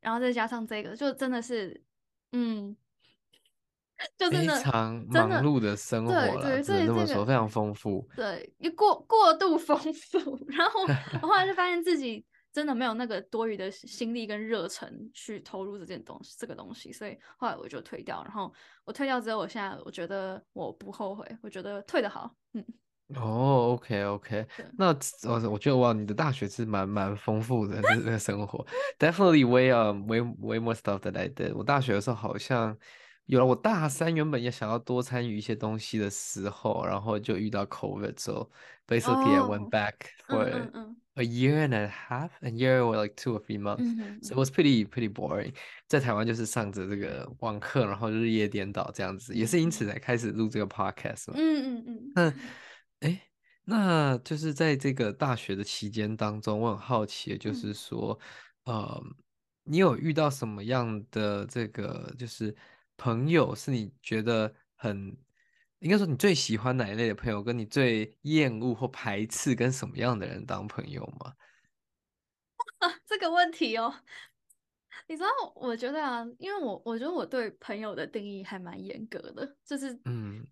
[0.00, 1.82] 然后再加上这个，就真的是，
[2.32, 2.76] 嗯。
[4.18, 8.06] 就非常忙碌的生活了，只能这么说，非常丰富。
[8.14, 10.18] 对，一过过度丰富，
[10.52, 10.82] 然后
[11.22, 18.22] 我后来就发现自己真的没有那个多余的心力跟热忱去投入这件东西，这个东西，所以后来我就退掉。
[18.22, 18.52] 然后
[18.84, 22.30] 我退掉之后，我现在我觉得我不后悔，我觉得退的好。
[22.56, 22.64] 嗯。
[23.14, 24.88] 哦，OK，OK，那
[25.28, 28.66] 我我觉得哇，你的大学是蛮蛮丰富的，那个生活。
[28.98, 31.54] Definitely way um way way more stuff that I did。
[31.54, 32.76] 我大学的时候好像。
[33.26, 38.48] 有了，我大三原本也想要多参与一些东西的时候，然后就遇到 COVID，之后
[38.86, 39.94] basically I went back
[40.28, 40.46] for
[41.16, 43.84] a year and a half, a year or like two or three months.
[44.22, 45.52] So it was pretty pretty boring.
[45.88, 52.12] 在台湾就是上着这个网课，然后日夜颠倒这样子，也是因此才开始录这个 podcast 嗯嗯嗯。
[52.14, 52.34] 那，
[53.00, 53.22] 哎，
[53.64, 58.18] 那就是在这个大学的期间当中，我很好奇，就是说，
[58.64, 59.02] 呃，
[59.64, 62.54] 你有遇到什么样的这个就是。
[62.98, 65.14] 朋友是你觉得很，
[65.80, 71.34] 应该说你最喜欢哪一类的朋友，跟你最厌恶或排斥跟什么样的人当朋友吗？
[73.06, 73.94] 这个问题哦，
[75.06, 80.46] 你知道，我觉得啊，因为我我觉得我对朋友的定义还蛮严格的，就是嗯，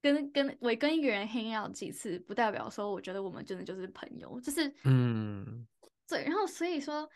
[0.00, 5.66] 跟跟我跟一个人 hang out 几次，不代表说我觉得我们真的就是朋友，就是嗯，
[6.08, 7.08] 对，然后所以说，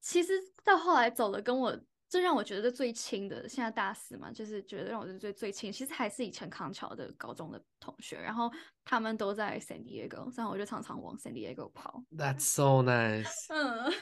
[0.00, 0.32] 其实
[0.64, 1.78] 到后来走了跟我。
[2.16, 8.50] 最让我觉得最亲的，现在大四嘛，就是觉得让我最最亲，其实还是以前康桥的高中的同学，然后
[8.86, 12.02] 他们都在 San Diego，然后我就常常往 San Diego 跑。
[12.10, 13.28] That's so nice。
[13.52, 13.92] 嗯，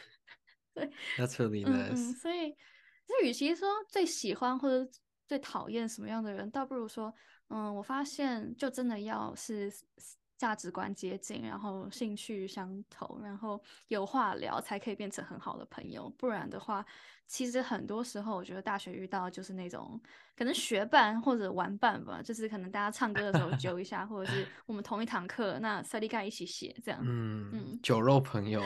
[0.74, 2.16] 对，That's really nice。
[2.20, 2.52] 所以，
[3.08, 4.88] 就与其说最喜欢或者
[5.26, 7.12] 最讨厌什么样的人，倒不如说，
[7.48, 9.72] 嗯，我发现就真的要是。
[10.36, 16.10] 价值观接近，然后兴趣相投，然后有话聊，才可以变成很好的朋友。
[16.18, 16.84] 不然的话，
[17.26, 20.00] 其实很多时候我觉得大学遇到就是那种
[20.36, 27.00] 可能学伴或者玩伴吧，就是可能大家唱歌的时候 揪一下，或者是我们同一堂课，那 study guide 一起写这样。
[27.02, 28.62] 嗯嗯，酒肉朋友。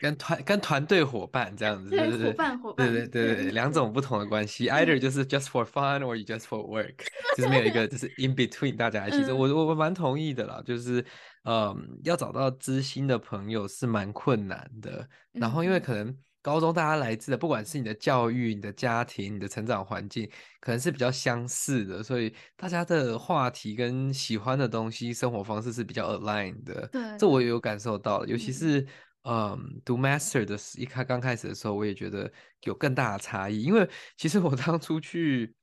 [0.00, 6.94] 跟团跟团队伙伴这样子，对伙伴伙伴，对对对对，两种不同的关系， either 就是 just for fun or you just for work，
[7.36, 9.32] 就是没有一个就是 in between 大家一起。
[9.32, 11.04] 我我我蛮同意的啦，就是
[11.44, 15.08] 嗯，要找到知心的朋友是蛮困难的。
[15.32, 20.28] 然后因为可能高中大家来自的，不管是你的教育、你的家庭、你的成长环境，
[20.60, 26.86] 可能是比较相似的，所以大家的话题跟喜欢的东西、生活方式是比较 aligned 的。
[26.88, 28.86] 对，这我也有感受到，尤其是。
[29.24, 32.28] 嗯，读 master 的时一开刚开始的时候，我也觉得
[32.62, 35.54] 有更大的差异，因为其实我当初去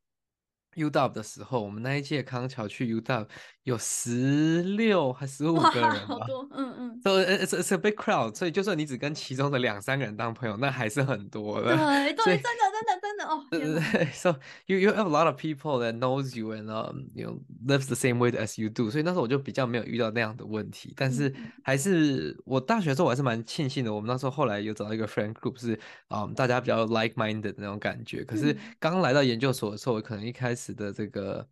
[0.76, 3.28] UW 的时候，我们那一届康桥去 UW
[3.70, 16.00] 有十六还十五个人吧，好多，嗯嗯，so it's it's a big crowd，所以就算你只跟其中的两三个人当朋友，那还是很多的， 对对，真的真的真的哦，对对对，so you you have a lot of people that
[16.00, 21.32] knows you and um you know lives the same way as you do，所以那时候我就比较没有遇到那样的问题，但是
[21.64, 31.48] 还是我大学的时候我还是蛮庆幸的，我们那时候后来有找到一个 friend group 是啊大家比较 like minded 的那种感觉，可是刚来到研究所的时候，可能一开始的这个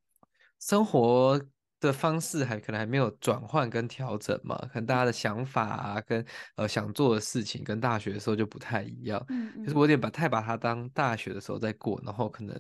[0.60, 1.40] 生活。
[1.80, 4.58] 的方式还可能还没有转换跟调整嘛？
[4.74, 9.24] 可能大家的想法啊，跟呃想做的事情跟大学的时候就不太一样。
[9.30, 9.64] 嗯嗯。
[9.64, 12.60] 就是我有点把太把它当大学的时候在过，然后可能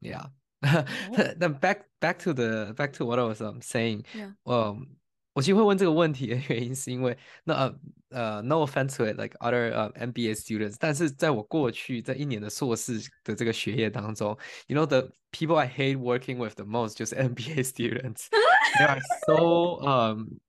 [0.00, 0.30] 呀。
[1.38, 4.04] 那 back back to the back to what I was saying。
[4.44, 4.96] 嗯。
[5.33, 16.65] 我其实会问这个问题的原因，是因为那呃呃，no offense to like other 呃 MBA students，但是在我过去在一年的硕士的这个学业当中，you know the people I hate working with the
[16.65, 20.39] most 就是 MBA students。They are so um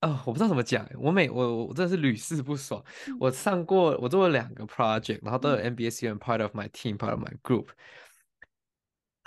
[0.00, 2.82] 哦，我不知道怎么讲，我每我我真的是屡试不爽。
[3.20, 7.66] 我上过我做了两个 project，然后都有 MBA student part of my team，part of my group。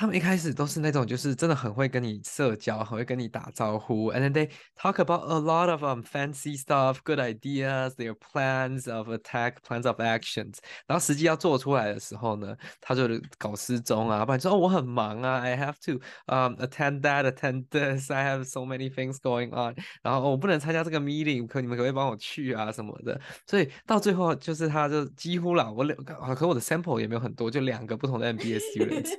[0.00, 8.90] 他们一开始都是那种，就是真的很会跟你社交，很会跟你打招呼，and then they talk about a lot of um fancy stuff, good ideas, their plans
[8.90, 10.54] of attack, plans of actions。
[10.86, 19.76] 然后实际要做出来的时候呢，他就搞失踪啊，不然说哦我很忙啊，I have to um attend that, attend this, I have so many things going on。
[20.00, 23.20] 然后我不能参加这个 meeting，可你们可不可以帮我去啊什么的？
[23.46, 25.98] 所以到最后就是他就几乎了，我两
[26.34, 29.12] 可我的 sample 也没有很多，就两个不同的 MBA students。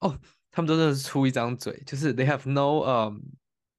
[0.00, 0.18] 哦，
[0.50, 3.20] 他们都是出一张嘴，就是 they have no um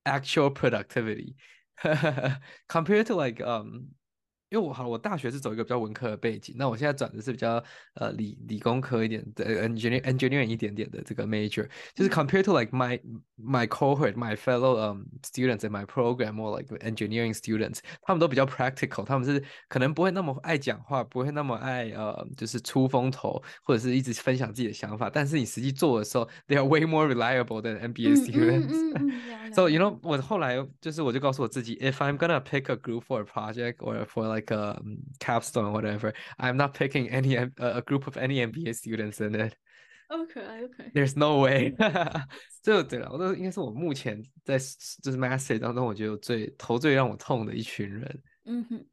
[0.04, 1.36] actual productivity
[2.68, 3.90] compared to like um
[4.52, 7.62] 因为我好，我大学是走一个比较文科的背景，那我现在转的是比较
[7.96, 12.98] 呃理理工科一点的 engineer engineering 一点点的这个 major，就是 compared to like my
[13.38, 26.64] my cohort my fellow um students in my program or like engineering students，他们都比较 practical，他们是可能不会那么爱讲话，不会那么爱呃就是出风头或者是一直分享自己的想法，但是你实际做的时候，they are
[26.64, 33.26] way more reliable than MBA students。So you know，我后来就是我就告诉我自己，if I'm gonna pick a group for a
[33.26, 36.14] project or for like like a um, capstone or whatever.
[36.38, 39.56] I'm not picking any a group of any MBA students in it.
[40.10, 40.92] Okay, okay.
[40.94, 41.76] There's no way.
[42.64, 44.58] 这 对了，我都应该是我目前在
[45.04, 48.24] 就是 master 当中，我觉得最头最让我痛的一群人。
[48.46, 48.86] 嗯哼。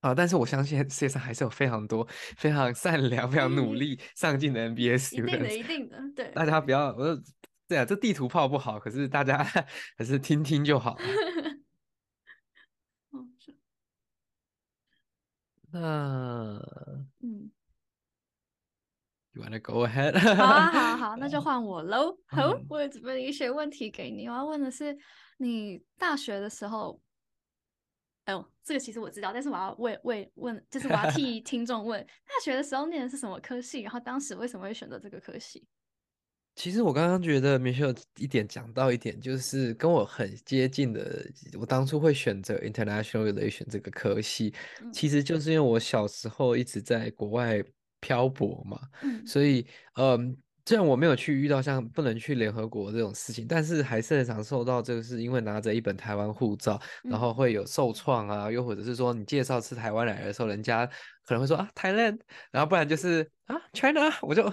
[0.00, 2.04] 啊，但是我相信世界上还是有非常多
[2.36, 5.26] 非常善良、非常努力、上进的 MBA students。
[5.26, 6.30] 一定的，一定的，对。
[6.34, 7.16] 大家不要，我
[7.68, 9.44] 对啊，这地图炮不好，可是大家
[9.96, 10.98] 还是听听就好
[15.71, 16.59] 了。
[17.19, 17.51] 那嗯
[19.33, 20.17] ，You wanna go ahead？
[20.35, 22.17] 好啊， 好啊，好，那就换我喽。
[22.27, 24.27] 好，我也准备了一些问题给你。
[24.27, 24.97] 我要问的是，
[25.37, 26.99] 你大学的时候，
[28.25, 33.81] 哎呦，这个其实我知道，但是我要问问问，就是我要 替听众问，大学的时候念的是什么科系？
[33.81, 35.67] 然后当时为什么会选择这个科系？
[36.57, 41.23] 其实我刚刚觉得 Michelle 一点讲到一点，就是跟我很接近的。
[41.57, 44.53] 我当初会选择 International Relation 这个科系，
[44.91, 47.63] 其实就是因为我小时候一直在国外
[48.01, 48.81] 漂泊嘛，
[49.25, 49.65] 所以
[49.95, 50.35] 嗯。
[50.67, 60.85] 虽然我没有去遇到像不能去联合国这种事情，但是还是很常受到这个，是因为拿着一本台湾护照，然后会有受创啊，又或者是说你介绍是台湾来的时候，人家
[61.25, 62.19] 可能会说啊 Thailand，
[62.51, 64.43] 然后不然就是啊 China，我就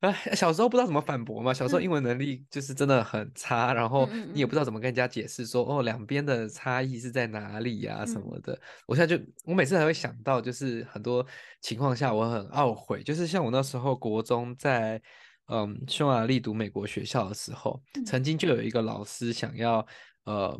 [0.00, 8.60] 啊小时候不知道怎么反驳嘛，小时候英文能力就是真的很差，然后你也不知道怎么跟人家解释说哦两边的差异是在哪里呀什么的。
[8.88, 11.24] 我现在就我每次还会想到，就是很多
[11.60, 15.00] 情况下我很懊悔，就是像我那时候国中在。
[15.50, 19.84] 嗯，匈牙利读美国学校的时候，曾经就有一个老师想要
[20.24, 20.56] 呃，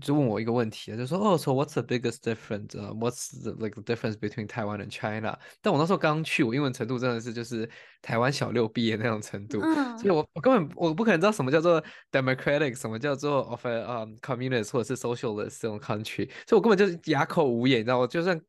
[0.00, 2.76] 就问我一个问题，就说哦，so what's the biggest difference？
[2.76, 5.38] 呃，what's the like the difference between Taiwan and China？
[5.60, 7.68] 但我那时候刚去，我英文程度真的是就是
[8.00, 9.60] 台湾小六毕业那种程度，
[9.96, 11.80] 所以我我根本我不可能知道什么叫做
[12.10, 18.40] democratic，什么叫做 of a um communist 或者是 socialist 这种 country，所以我根本就是哑口无言，你知道，我就算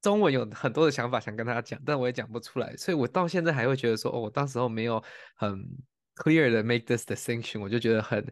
[0.00, 5.02] 中文有很多的想法想跟他讲，但我也讲不出来，所以我到现在还会觉得说，哦，我当时候没有
[5.36, 5.64] 很
[6.16, 8.24] clear 的 make this distinction，我就觉得很。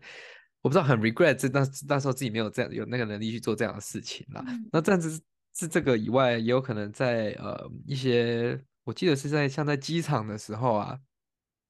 [0.63, 4.45] 我不知道很 regret 这那那时候自己没有这样有那个能力去做这样的事情啦。
[4.73, 5.23] 那这样子
[5.55, 10.99] 是这个以外，也有可能在呃一些，我记得是在像在机场的时候啊，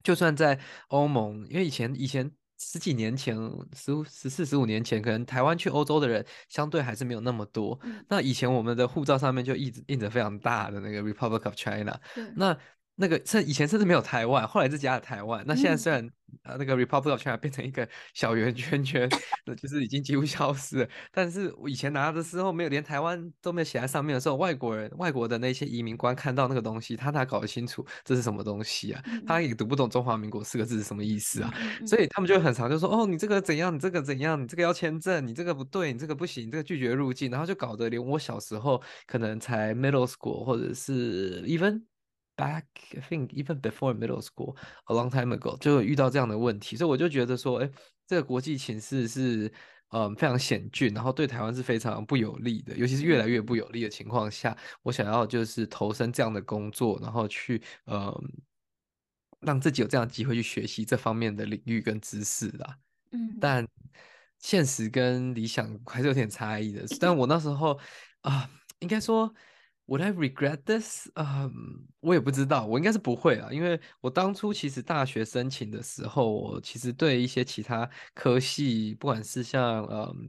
[0.02, 3.36] 就算在欧盟，因为以前以前十几年前
[3.74, 7.78] 十十四十五年前，可能台湾去欧洲的人相对还是没有那么多。
[8.08, 11.98] 那以前我们的护照上面就一直印着非常大的那个 Republic of China。
[12.34, 12.56] 那
[12.96, 15.44] 那个甚以前甚至没有台湾，后来是加了台湾。
[15.46, 16.08] 那现在虽然
[16.42, 19.08] 呃那个 Republic of China 变成一个小圆圈圈，
[19.44, 20.88] 那就是已经几乎消失了。
[21.12, 29.02] 但是我以前拿的时候没有连台湾都没有写在上面的时候，外国人外国的那些移民官看到那个东西，他哪搞得清楚这是什么东西啊？
[29.26, 31.52] 他也读不懂中华民国四个字是什么意思啊？
[31.86, 41.82] 所以他们就很常就说哦你这个怎样，你这个怎样，你这个要签证，你这个不对，你这个不行，这个拒绝入境，然后就搞得连我小时候可能才 middle school 或者是 even。
[42.36, 47.70] Back, I think even before middle school, a long time ago，就遇到这样的问题，所以我就觉得说，哎，
[48.06, 49.50] 这个国际形势是，
[49.88, 58.12] 嗯，非常险峻，然后对台湾是非常不有利的，尤其是越来越不有利的情况下，我想要就是投身这样的工作，然后去，嗯，
[59.40, 62.76] 让自己有这样的机会去学习这方面的领域跟知识啦。
[63.12, 63.66] 嗯，但
[64.40, 66.84] 现实跟理想还是有点差异的。
[67.00, 67.80] 但我那时候
[68.20, 69.34] 啊，应该说。
[69.86, 71.08] Would I regret this？
[71.14, 80.28] 嗯，我也不知道，我应该是不会啊，因为我当初其实大学申请的时候，我其实对一些其他科系，不管是像嗯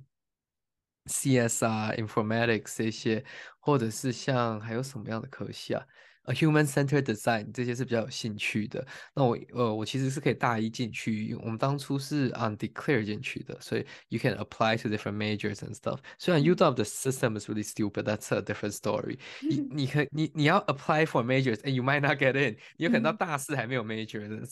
[1.05, 3.25] CS 啊、Informatics 这些，
[3.59, 5.83] 或者是像还有什么样的科系啊？
[6.26, 8.86] 呃，human-centered design 这些是比较有兴趣的。
[9.12, 11.34] 那我呃，我其实是可以大一进去。
[11.42, 15.98] 我们当初是 undeclared 进去的，所以 you can apply to different majors and stuff。
[16.18, 19.18] 虽然 UW 的 system is really stupid，that's a different story。
[19.40, 22.56] 你你可你你要 apply for majors，and you might not get in。
[22.76, 24.46] 你有可能到大四还没有 major 的。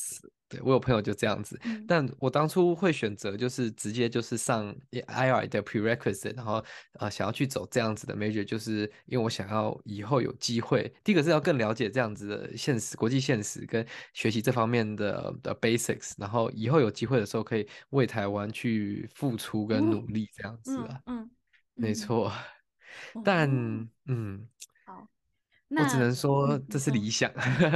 [0.56, 6.64] 对我有朋友就这样子，但我当初会选择就是直接就是上 IR 的 prerequisite，然后
[7.00, 21.30] 呃想要去走这样子的 major，就是因为我想要以后有机会，第一个是要更了解这样子的现实、国际现实跟学习这方面的的 basics，然后以后有机会的时候可以为台湾去付出跟努力这样子啊，嗯，
[21.74, 22.32] 没错，
[23.24, 23.50] 但。
[24.08, 24.48] 嗯。
[25.70, 27.30] 我只能说这是理想。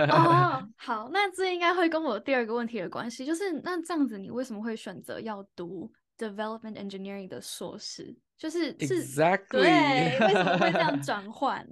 [0.10, 8.16] 哦，好，那这应该会跟我第二个问题有关系，就是那这样子，你为什么会选择要读 development engineering 的硕士？
[8.38, 11.68] 就是是，exactly，对，为什么会这样 转换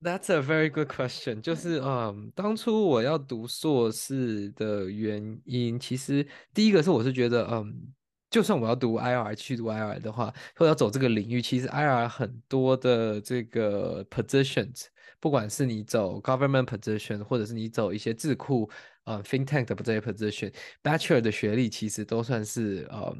[0.00, 1.40] ？That's a very good question。
[1.40, 7.92] 就是嗯，当初我要读硕士的原因，其实第一个是我是觉得嗯。
[8.30, 14.84] 就算我要读 IR 去读 IR 的话，或者要走这个领域，其实 IR 很多的这个 positions，
[15.20, 18.70] 不管是你走 government position，或者是你走一些智库
[19.04, 23.16] 呃 think tank 的这些 position，bachelor 的学历其实都算是呃。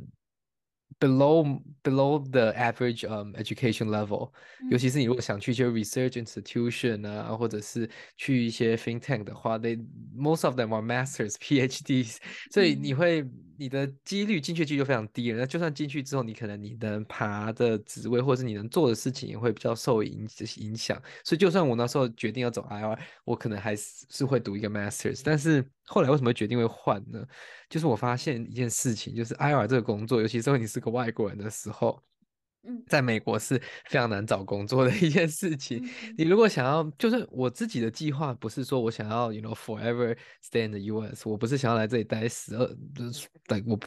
[1.01, 4.33] below below the average um education level，
[4.71, 9.79] 尤其是你如果想去一些 research institution 啊，或者是去一些 think tank 的话，they
[10.17, 12.17] most of them are masters PhDs，
[12.51, 13.23] 所以你会
[13.59, 15.41] 你的几率进去几率就非常低了。
[15.41, 21.01] 那就算进去之后，你可能你能爬的职位或者是你能做的事情也会比较受影影响。
[21.25, 25.69] 所以就算我那时候决定要走 IR，我可能还是是会读一个 masters，但是。
[25.91, 27.27] 后来为什么决定会换呢？
[27.71, 31.99] 就是我发现一件事情，就是 IR 这个工作，尤其是你是个外国人的时候，
[32.65, 35.87] 嗯，在美国是非常难找工作的一件事情。
[36.17, 42.67] 你如果想要，就是我自己的计划，不是说我想要，you know forever stay in the US，我不是想要来这里待十二，
[43.47, 43.79] 等我。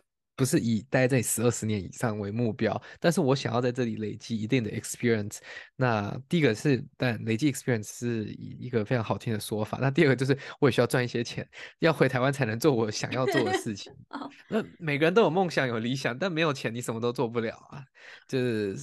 [0.41, 5.37] 不是以待在十二十年以上为目标，但是我想要在这里累积一定的 experience。
[5.75, 9.77] 那第一个是，但累积 experience 是一个非常好听的说法。
[9.79, 13.93] 那第二个就是，我也需要赚一些钱，要回台湾才能做我想要做的事情。
[14.49, 17.85] 那每个人都有梦想、有理想，但没有钱，你什么都做不了啊。
[18.27, 18.75] 就是，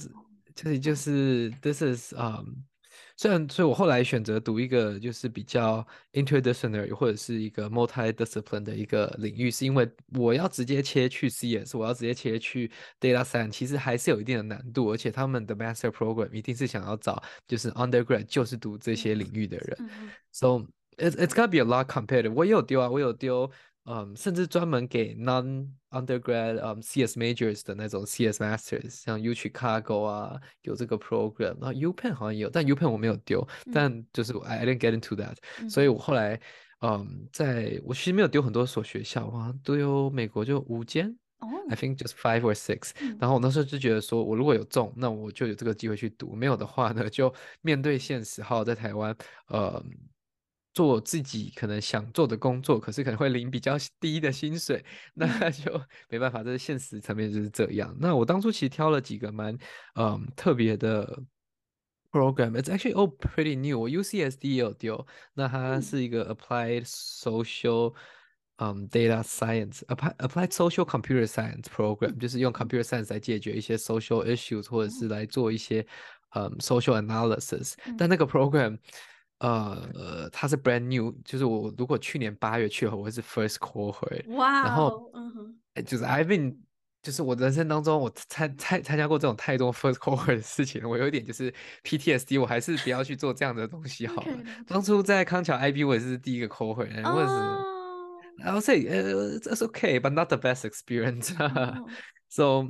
[0.55, 2.68] 就是就是 this is um。
[3.21, 19.89] 虽然，所以我后来选择读一个就是比较 interdisciplinary 或者是一个 multi-discipline 的一个领域，是因为我要直接切去 CS，我要直接切去 data science，其实还是有一定的难度，而且他们的 master program 一定是想要找就是 undergrad 就是读这些领域的人
[20.31, 20.65] ，so
[20.95, 22.31] it's it's gotta be a lot competitive。
[22.33, 23.51] 我也有丢啊，我有丢。
[23.89, 32.65] 嗯，甚至专门给 non undergrad 嗯 CS majors 的那种 CS masters，像 U Chicago 啊，有这个 program，然后 U Penn 好像也有，但
[32.67, 35.35] U Penn 我没有丢，但就是 I didn't get into that，
[35.67, 36.39] 所以我后来
[36.81, 41.17] 嗯，在我其实没有丢很多所学校，好像都有美国就五间。
[41.69, 42.91] I think just five or six。
[43.17, 49.15] 然后我那时候就觉得说，我如果有中，那我就有这个机会去读；没有的话呢，就面对现实，好在台湾，
[49.47, 49.81] 呃，
[50.73, 57.95] 做自己可能想做的工作，可是可能会领比较低的薪水，那就没办法，这是现实层面就是这样。
[57.99, 59.57] 那我当初其实挑了几个蛮
[59.95, 61.21] 嗯特别的
[62.11, 62.51] program。
[62.51, 63.79] It's actually all pretty new。
[63.79, 67.93] 我 UCSD 也有丢，那它是一个 applied social。
[68.61, 75.79] 嗯，data science applied applied social computer science program 就是用 computer science 来解决一些 social issues，或者是来做一些
[76.35, 77.75] 嗯 social analysis。
[77.97, 78.77] 但那个 program
[79.39, 84.29] 呃它是 brand new，就是我如果去年八月去的话，我会是 first cohort。
[84.35, 86.57] 哇，然后嗯哼，就是 I've been
[87.01, 94.37] 就是我人生当中我参参参加过这种太多 first cohort 的事情，我有一点就是 PTSD，我还是不要去做这样的东西好了。
[94.67, 97.79] 当初在康桥 IB 我也是第一个 cohort，我也是。
[98.41, 101.33] I would say uh, it's okay, but not the best experience.
[102.29, 102.69] so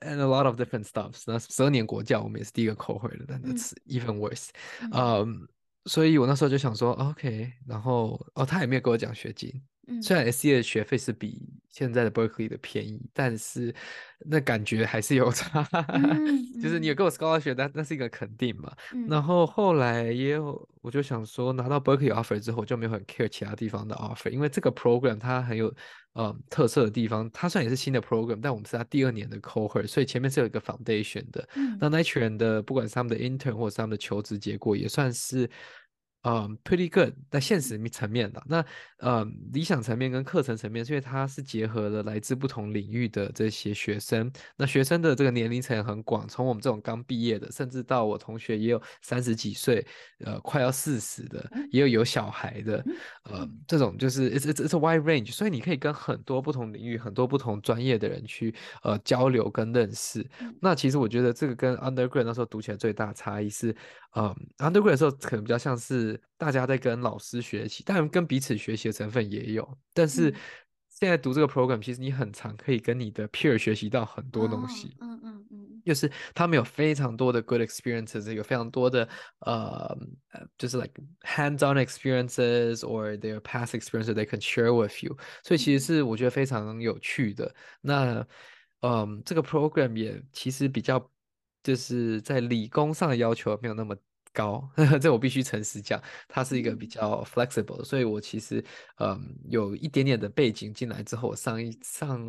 [0.00, 1.24] and a lot of different stuffs。
[1.26, 4.48] 那十二年国教我们也是第一个扣回的，但 that's even worse.
[4.90, 5.46] 嗯，
[5.86, 9.62] 所以我那时候就想说，OK，然后哦，他也没有给我奖学金。
[10.00, 13.74] 虽然 S E 的学费是比现在的 Berkeley 的便宜，但是
[14.26, 15.66] 那感觉还是有差。
[16.62, 18.72] 就是你有跟我 scholarship，但那是一个肯定嘛。
[19.08, 25.74] 然后后来也有，我就想说，拿到 Berkeley offer 之后，我就没有很 care 其他地方的 offer，因为这个 program 它很有
[26.12, 27.28] 呃特色的地方。
[27.32, 31.48] 它虽然也是新的 program，但我们是它第二年的 cohort，所以前面是有一个 foundation 的。
[31.80, 35.50] 那那群人的不管是他们的 intern 或者是他们的求职结果，也算是。
[36.24, 38.64] 嗯，pretty good，在现实层面的那，
[38.98, 44.30] 呃，理想层面跟课程层面，因为它是结合了来自不同领域的这些学生。
[44.56, 49.84] 那学生的这个年龄层很广，从我们这种刚毕业的，甚至到我同学也有三十几岁，
[50.24, 52.84] 呃，快要四十的，也有有小孩的，
[53.24, 58.54] 呃，这种就是 it's it's it's a wide range，所以你可以跟很多不同领域、很多不同专业的人去
[58.84, 60.24] 呃交流跟认识。
[60.60, 63.74] 那其实我觉得这个跟 undergrad 那时候读起来最大差异是。
[64.14, 69.78] 嗯，undergrad 的时候可能比较像是大家在跟老师学习，当然跟彼此学习的成分也有。
[69.92, 70.34] 但是
[70.88, 74.96] 现在读这个 program，其实你很常可以跟你的 peer 学习到很多东西。
[75.00, 79.08] 嗯嗯嗯，就是他们有非常多的 good experiences，有非常多的
[79.40, 79.96] 呃
[80.32, 80.92] 呃，就是 like
[81.22, 85.16] hands-on experiences or their past experiences they can share with you。
[85.42, 87.54] 所以其实是我觉得非常有趣的。
[87.80, 88.26] 那
[88.80, 91.08] 嗯，这个 program 也其实比较。
[91.64, 93.96] 就是在理工上的要求没有那么
[94.32, 94.68] 高，
[95.00, 98.64] 这我必须诚实讲，它是一个比较 flexible，所以我其实
[98.98, 102.20] 嗯有一点点的背景进来之后，我上一上。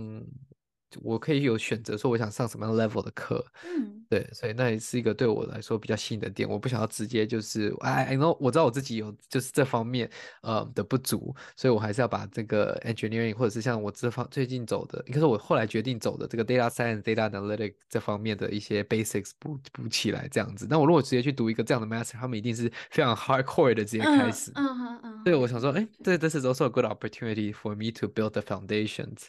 [1.01, 6.49] 我可以有选择，说我想上什么样 level 的课，嗯，对，所以那也是一个对我来说比较吸引的点。
[6.49, 10.09] 我不想要直接就是，哎，I know，我知道我自己有就是这方面
[10.41, 20.67] 呃的不足，所以我还是要把这个 engineering 或者是像我这方最近走的，应该是我后来决定走的这个 data science、data analytic 这方面的一些 basics 补补起来这样子。
[20.69, 24.51] 那我如果直接去读一个这样的 master，他们一定是非常 hardcore 的直接开始。
[24.55, 25.23] 嗯嗯嗯。
[25.23, 29.27] 对，我想说，哎，这 this is also a good opportunity for me to build the foundations。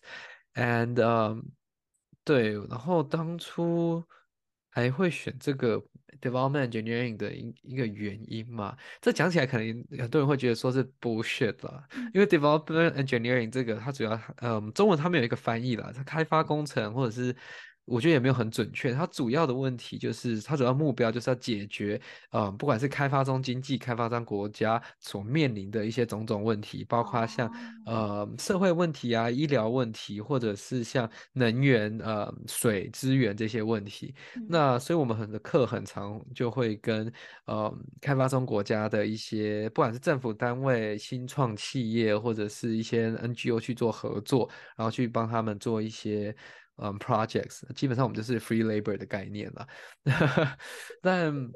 [0.55, 1.41] And um，
[2.25, 4.05] 对，然后当初
[4.71, 5.83] 还会选这个
[6.21, 17.35] development engineering 的一一个原因嘛，这讲起来可能很多人会觉得说是 bullshit 啦，因为 development engineering 这个它主要，嗯，中文它没有一个翻译啦，它开发工程或者是。
[17.87, 18.93] 我觉得也没有很准确。
[18.93, 27.51] 它主要的问题就是，它主要目标就是要解决，呃，不管是开发中经济、开发商国家所面临的一些种种问题，包括像
[27.85, 34.15] 呃社会问题啊、医疗问题，或者是像能源、呃水资源这些问题。
[34.49, 37.13] 那所以我们很多课很长，就会跟
[37.45, 46.35] 呃开发中国家的一些，不管是政府单位、新创企业，或者是一些 NGO 去做合作，然后去帮他们做一些。
[46.77, 49.67] 嗯，projects 基本上我们就是 free labor 的概念了。
[51.01, 51.51] 但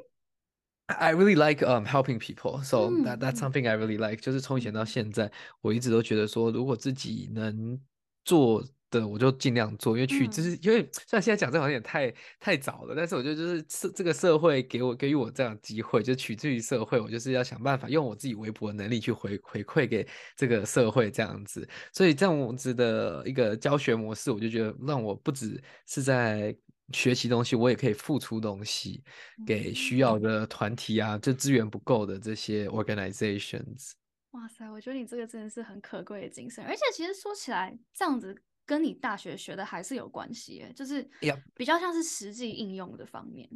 [0.86, 4.22] I really like um helping people, so that that's something I really like。
[4.22, 7.80] 就是从以前到现在，我一直都觉得说，如果自己能
[8.24, 8.64] 做。
[8.91, 21.68] 的我就尽量做，因为去就是因为虽然现在讲这好像有点太太早了，但是我觉得就是社这个社会给我给予我这样的机会，就取之于社会，我就是要想办法用我自己微薄的能力去回回馈给这个社会这样子。
[21.93, 26.57] 所以这样子的一个教学模式，我就觉得让我不只是在
[26.93, 29.03] 学习东西，我也可以付出东西
[29.47, 33.93] 给需要的团体啊，就资源不够的这些 organizations。
[34.32, 38.34] 哇塞，我觉得你这个真的是很可贵的精神，而且其实说起来，这样子
[38.68, 41.08] 跟你大学学的还是有关系，就是
[41.54, 43.48] 比较像是实际应用的方面。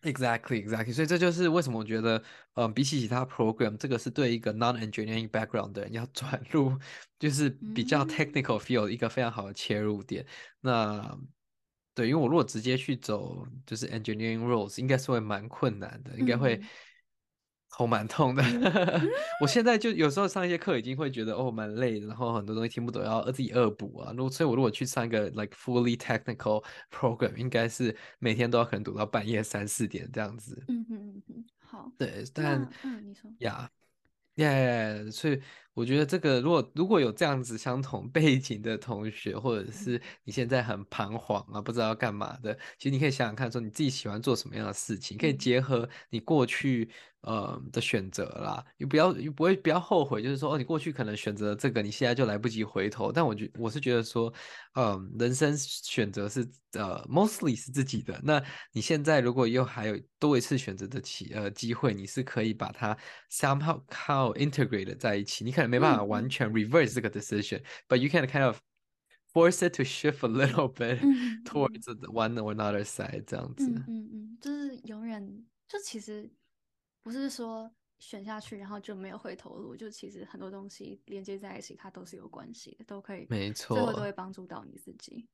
[0.00, 0.94] Exactly, exactly.
[0.94, 2.22] 所以这就是为什么我觉得，
[2.54, 6.72] 嗯，比起其他 program，这个是对一个 non-engineering background 的人要 转入，
[7.18, 10.24] 就是比较 technical field 一个非常好的切入点。
[10.62, 11.18] 那
[11.94, 16.58] 对，因为我如果直接去走就是 engineering roles，应该是会蛮困难的，应该会。
[17.70, 18.42] 头蛮痛的，
[19.40, 24.12] 我现在就有时候上一些课已经会觉得哦蛮累的，然后很多东西听不懂，要自己恶补啊。
[24.16, 30.64] 如果所以，我如果去上一个 like fully technical program，应该是每天都要可能读到半夜三四点这样子。
[30.68, 31.92] 嗯嗯嗯嗯，好。
[31.98, 33.70] 对，但嗯，你说呀。
[34.36, 35.40] 耶，所以
[35.72, 46.90] 我觉得这个，如果如果有这样子相同背景的同学，或者是你现在很彷徨啊，不知道要干嘛的，其实你可以想想看，说你自己喜欢做什么样的事情，可以结合你过去
[47.22, 53.10] 呃的选择啦，你不要你不会不要后悔，就是说哦，你过去可能选择这个，你现在就来不及回头。
[53.10, 54.32] 但我觉我是觉得说，
[54.74, 58.42] 嗯，人生选择是呃 mostly 是自己的，那
[58.72, 62.96] 你现在如果又还有多一次选择的机呃机会，你是可以把它
[63.30, 68.58] somehow how integrated 在一起，你可能没办法完全 reverse 这个 decision，but you can kind of
[69.32, 71.00] force it to shift a little bit
[71.44, 73.66] towards one or another side 这样子。
[73.68, 76.30] 嗯嗯嗯，就是永远就其实
[77.06, 85.28] 不是说选下去然后就没有回头路，就其实很多东西连接在一起，它都是有关系的，都可以，没错，最后都会帮助到你自己。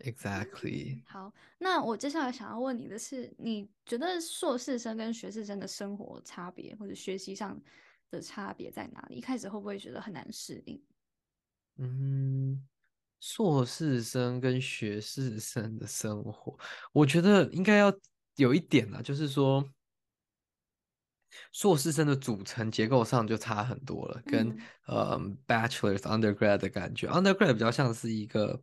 [0.00, 1.00] Exactly。
[1.06, 7.56] 好，那我接下来想要问你的是，你觉得硕士生跟学士生的生活差别或者学习上？
[8.10, 9.16] 的差别在哪里？
[9.16, 10.82] 一开始会不会觉得很难适应？
[11.76, 12.66] 嗯，
[13.20, 16.58] 硕士生跟学士生的生活，
[16.94, 17.92] 我觉得应该要
[18.36, 19.62] 有一点啦，就是说，
[21.52, 24.56] 硕士生的组成结构上就差很多了，跟
[24.86, 28.60] 呃，bachelor's undergrad 的感觉，undergrad 比较像是一个。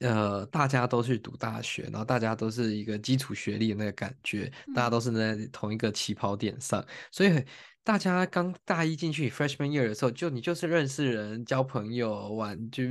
[0.00, 7.42] 呃，大家都去读大学，然后大家都是一个基础学历的那个感觉，大家都是在同一个起跑点上，所以
[7.82, 12.84] 大家刚大一进去 freshman year 的时候，就你就是认识人、交朋友、玩，就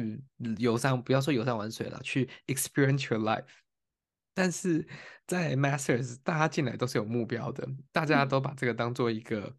[0.58, 3.46] 游山，不要说游山玩水了，去 experience your life。
[4.34, 4.88] 但是
[5.28, 9.56] 在 masters，大家进来都是有目标的，大家都把这个当做一个。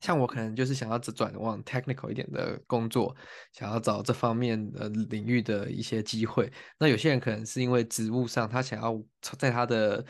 [0.00, 3.14] 像我可能就是想要只转往 technical 一点的工作，
[3.52, 6.52] 想要找这方面的领域的一些机会。
[6.76, 9.00] 那有些人可能是因为职务上，他想要
[9.38, 10.04] 在他的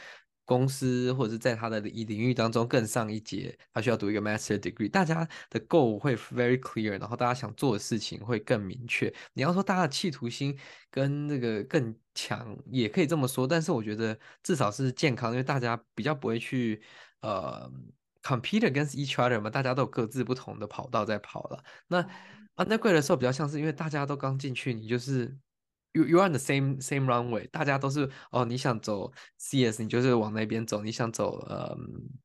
[0.45, 4.89] 公司或者是在他的领领域当中更上一节，他需要读一个 master degree。
[4.89, 9.13] 大家的 goal 会 very clear，然后大家想做的事情会更明确。
[9.33, 10.59] 你要说大家的企图心
[10.91, 13.47] 跟那个更强，也可以这么说。
[13.47, 16.83] 但是我觉得至少是健康，因为大家比较不会去
[17.21, 17.71] 呃。
[18.25, 21.65] compete against each other 嘛，大家都有各自不同的跑道在跑了。
[21.89, 22.01] 那
[22.55, 25.37] undergrad 的时候比较像是，因为大家都刚进去，你就是。
[25.95, 31.77] You you are the same same runway，大家都是哦，你想走 CS，你就是往那边走；你想走呃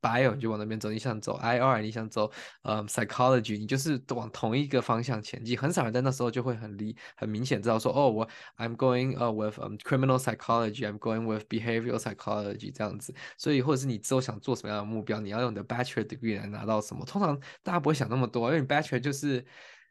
[0.02, 2.32] Bio，你就往那边走；你想走 IR，你想走
[2.64, 5.58] 呃 Psychology，你就是往同一个方向前进。
[5.60, 13.14] 很少人在那时候就会很离很明显知道说哦，我 I'm going 呃 with criminal psychology，I'm going with behavioral psychology 这样子。
[13.38, 17.04] 所以或者是你之后想做什么样的目标，你要用你的 Bachelor degree 来拿到什么？
[17.06, 19.46] 通常大家不会想那么多，因为你 Bachelor 就是。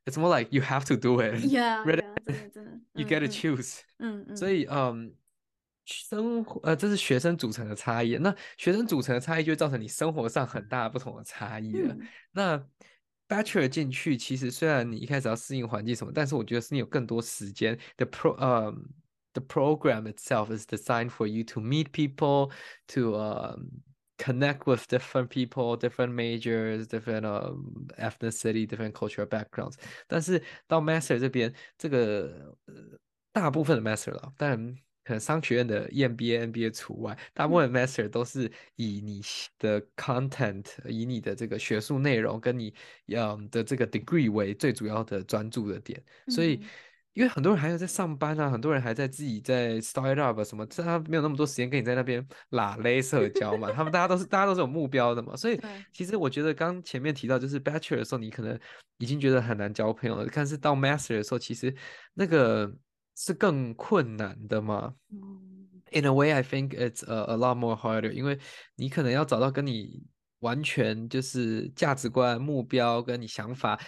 [0.05, 1.45] It's more like you have to do it.
[1.45, 3.81] Yeah, yeah, 真的 You get to choose.
[3.99, 4.35] 嗯嗯。
[4.35, 5.13] 所以，嗯，
[5.85, 8.17] 生活呃，这是学生组成的差异。
[8.17, 11.95] 那学生组成的差异就会造成你生活上很大不同的差异了。
[12.31, 12.63] 那
[13.27, 17.79] Bachelor 进去，其实虽然你一开始要适应环境什么，但是我觉得是你有更多时间。
[17.95, 18.73] The pro 呃，
[19.33, 22.51] the program itself is designed for you to meet people,
[22.87, 23.69] to um
[24.18, 29.74] connect with different people, different majors, different um, ethnicity, different cultural backgrounds。
[30.06, 32.74] 但是到 master 这边，这个呃
[33.32, 34.56] 大部分的 master 了，但
[35.04, 39.22] 可能商学院的 EMBA、MBA 除外，大部分 master 都是以你
[39.58, 42.74] 的 content，以你的这个学术内容跟你
[43.08, 46.60] 嗯的这个 degree 为最主要的专注的点，所以。
[47.16, 53.72] 因为很多人还要在上班啊，很多人还在自己在 start up 什么，他没有那么多时间跟你在那边拉勒社交嘛。
[53.72, 55.58] 他们大家都是大家都是有目标的嘛，所以
[55.94, 58.58] 其实我觉得刚前面提到就是 bachelor 的时候，你可能
[58.98, 61.74] 已经觉得很难交朋友了，但是到 master 的时候，其实
[62.12, 62.70] 那个
[63.16, 64.92] 是更困难的嘛。
[65.92, 68.38] In a way, I think it's a a lot more harder，因为
[68.74, 70.02] 你可能要找到跟你
[70.40, 73.80] 完全就是价值观、目标跟你想法。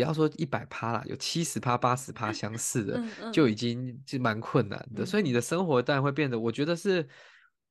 [0.00, 5.04] 不要说一百趴啦，有七十趴、八十趴相似的，就已经就蛮困难的。
[5.04, 7.06] 所以你的生活当然会变得，我觉得是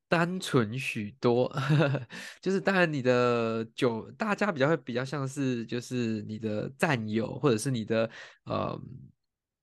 [0.08, 1.52] 单纯许多，
[2.40, 8.08] 就是当然你的酒，大家比较会比较像是就是你的战友，或者是你的
[8.44, 8.80] 呃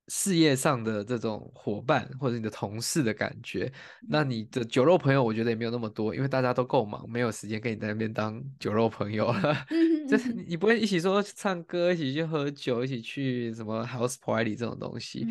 [0.08, 3.72] 事业上的这种伙伴，或者你的同事的感觉。
[4.08, 9.66] 那你的酒肉朋友，我觉得也没有那么多，因为大家都够忙，没有时间跟你在那边当酒肉朋友了。
[10.08, 15.26] 就是你不会一起说唱歌，一起去喝酒，一起去什么 house party 这种东西，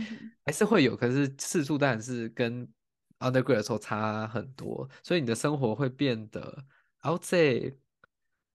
[0.46, 2.68] 还是会有，可是次数当然是跟。
[3.20, 6.66] undergrad 的时候差很多，所以你的生活会变得
[7.00, 7.74] ，I would say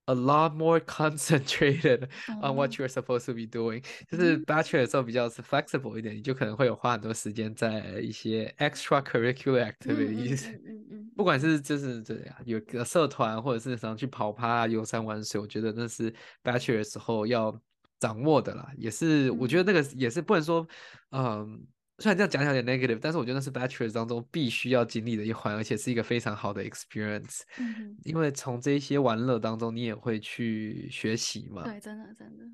[0.06, 2.08] a lot more concentrated
[2.42, 3.82] on what you're supposed to be doing。
[4.10, 10.50] 就是 bachelor 的时候比较是 flexible 一点，你就可能会有花很多时间在一些 extracurricular activities。
[10.50, 17.60] 嗯嗯不管是就是这样，有个社团或者是想去跑趴、游山玩水，我觉得那是 bachelor 的时候要
[17.98, 18.70] 掌握的啦。
[18.76, 20.66] 也是，我觉得那个也是不能说，
[21.10, 21.66] 嗯。
[22.00, 27.42] 虽然这样讲有点 negative，但是我觉得那是 bachelor 当中必须要经历的一环，而且是一个非常好的 experience。
[27.58, 31.62] 嗯因为从这些玩乐当中，你也会去学习嘛。
[31.62, 32.44] 对，真的真的。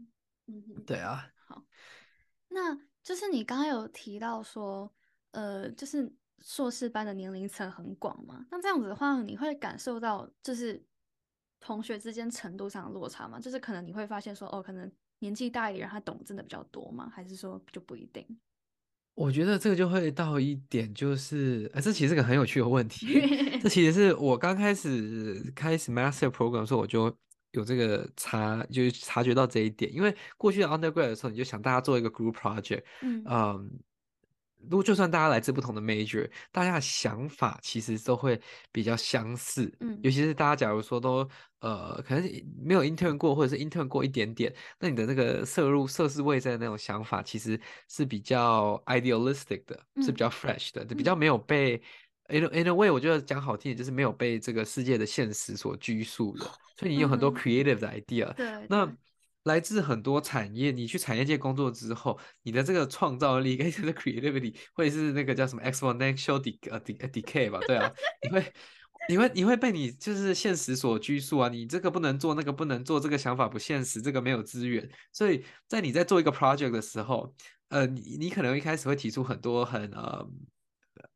[0.48, 0.84] 嗯。
[0.84, 1.24] 对啊。
[1.46, 1.64] 好，
[2.48, 4.92] 那就是你刚刚有提到说，
[5.30, 8.44] 呃，就是硕士班的年龄层很广嘛？
[8.50, 10.84] 那这样子的话，你会感受到就是
[11.60, 13.38] 同学之间程度上的落差吗？
[13.38, 14.90] 就是可能你会发现说，哦，可能
[15.20, 17.08] 年纪大一点，他懂真的比较多吗？
[17.14, 18.26] 还是说就不一定？
[19.16, 23.18] 我觉得这个就会到一点，就是，呃，这其实是个很有趣的问题。
[23.62, 27.10] 这 其实是我刚开始开始 master program 的时候，我就
[27.52, 29.92] 有这个察，就是察觉到这一点。
[29.92, 33.70] 因为过去的 undergrad 的时候，你就想大家做一个 group project，嗯。
[34.70, 38.40] 如果就算大家来自不同的 major，大家的想法其实都会
[38.72, 39.72] 比较相似。
[39.80, 41.28] 嗯，尤其是大家假如说都
[41.60, 42.22] 呃，可能
[42.62, 51.80] 没有 intern 过，或者是 intern 过一点点，那你的那个摄入涉世未深的那种想法，其实是比较 idealistic 的，是比较 fresh 的，比较没有被
[52.28, 56.44] in in a way，我觉得讲好听点，就是没有被这个世界的现实所拘束的。
[56.76, 58.32] 所以你有很多 creative 的 idea。
[58.34, 58.90] 对，那。
[59.46, 67.60] 来自很多产业，你去产业界工作之后，你的这个创造力跟这个 creativity 会是那个叫什么 exponential de 呃 de decay 吧？
[67.60, 67.92] 对啊，
[68.22, 68.52] 你会
[69.08, 71.48] 你会你会被你就是现实所拘束啊！
[71.48, 74.88] 你这个不能做，那个不能做，这个想法不现实，这个没有资源。
[75.12, 77.32] 所以在你在做一个 project 的时候，
[77.68, 80.28] 呃，你你可能一开始会提出很多很呃，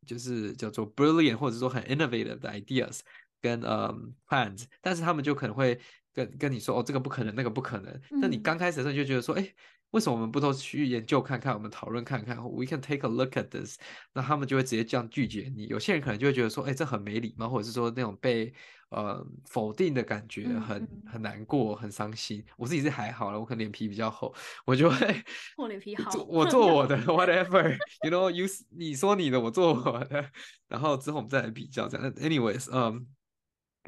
[0.06, 3.00] 就是叫做 brilliant 或者说很 innovative 的 ideas
[3.40, 3.92] 跟呃
[4.28, 5.80] plans，但是他们就可能会。
[6.12, 8.00] 跟跟你说哦，这个不可能，那个不可能。
[8.20, 9.54] 那你刚开始的时候就觉得说，哎，
[9.90, 13.78] 为什么我们不都去研究看看，我们讨论看看？We can take a look at this。
[14.12, 15.66] 那他们就会直接这样拒绝你。
[15.66, 18.52] 有些人可能就会觉得说，哎，这很没礼貌，或者是说那种被
[18.90, 22.44] 呃否定的感觉，很很难过，很伤心。
[22.56, 24.34] 我自己是还好了，我可能脸皮比较厚，
[24.64, 24.96] 我就会
[25.56, 28.46] 厚脸皮好，我做我的， whatever，you know，you
[28.76, 30.30] 你说你的，我做我的，
[30.68, 32.12] 然后之后我们再来比较这样。
[32.14, 33.06] Anyways，嗯。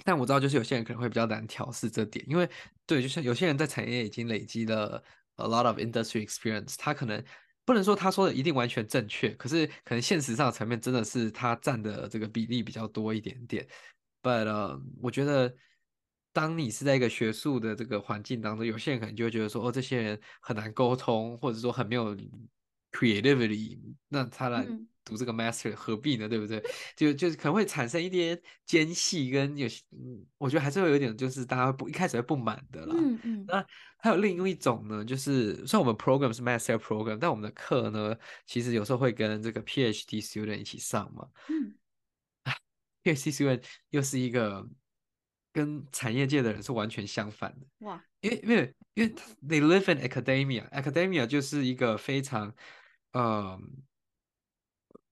[0.04, 2.48] 但我知道，就是有些人可能会比较难调试这点，因为
[2.86, 5.02] 对，就像有些人在产业已经累积了
[5.36, 7.22] a lot of industry experience，他可能
[7.64, 13.66] 不能说他说的一定完全正确，可是可能现实上层面真的是他占的这个比例比较多一点点。
[14.22, 15.54] But 我觉得，
[16.32, 22.16] 当你是在一个学术的这个环境当中，有些人可能就会觉得说，哦，这些人很难沟通，或者说很没有
[22.92, 23.78] creativity，
[24.08, 24.66] 那他来。
[25.04, 26.28] 读这个 master 何必呢？
[26.28, 26.62] 对不对？
[26.96, 32.94] 就就是可能会产生一点间隙，跟有些，嗯，我觉得还是会有点，就是大家不一开始会不满的啦。
[32.96, 33.44] 嗯嗯。
[33.46, 33.64] 那
[33.98, 41.28] 还有另一种呢，就是虽然我们 program 是 master program，但我们的课呢，其实有时候会跟这个 PhD student 一起上嘛。
[41.48, 41.74] 嗯。
[43.02, 44.64] PhD student 又是一个
[45.52, 47.66] 跟产业界的人是完全相反的。
[47.86, 48.02] 哇。
[48.20, 49.14] 因为因为因为
[49.48, 52.54] they live in academia，academia 就是一个非常，
[53.12, 53.82] 嗯。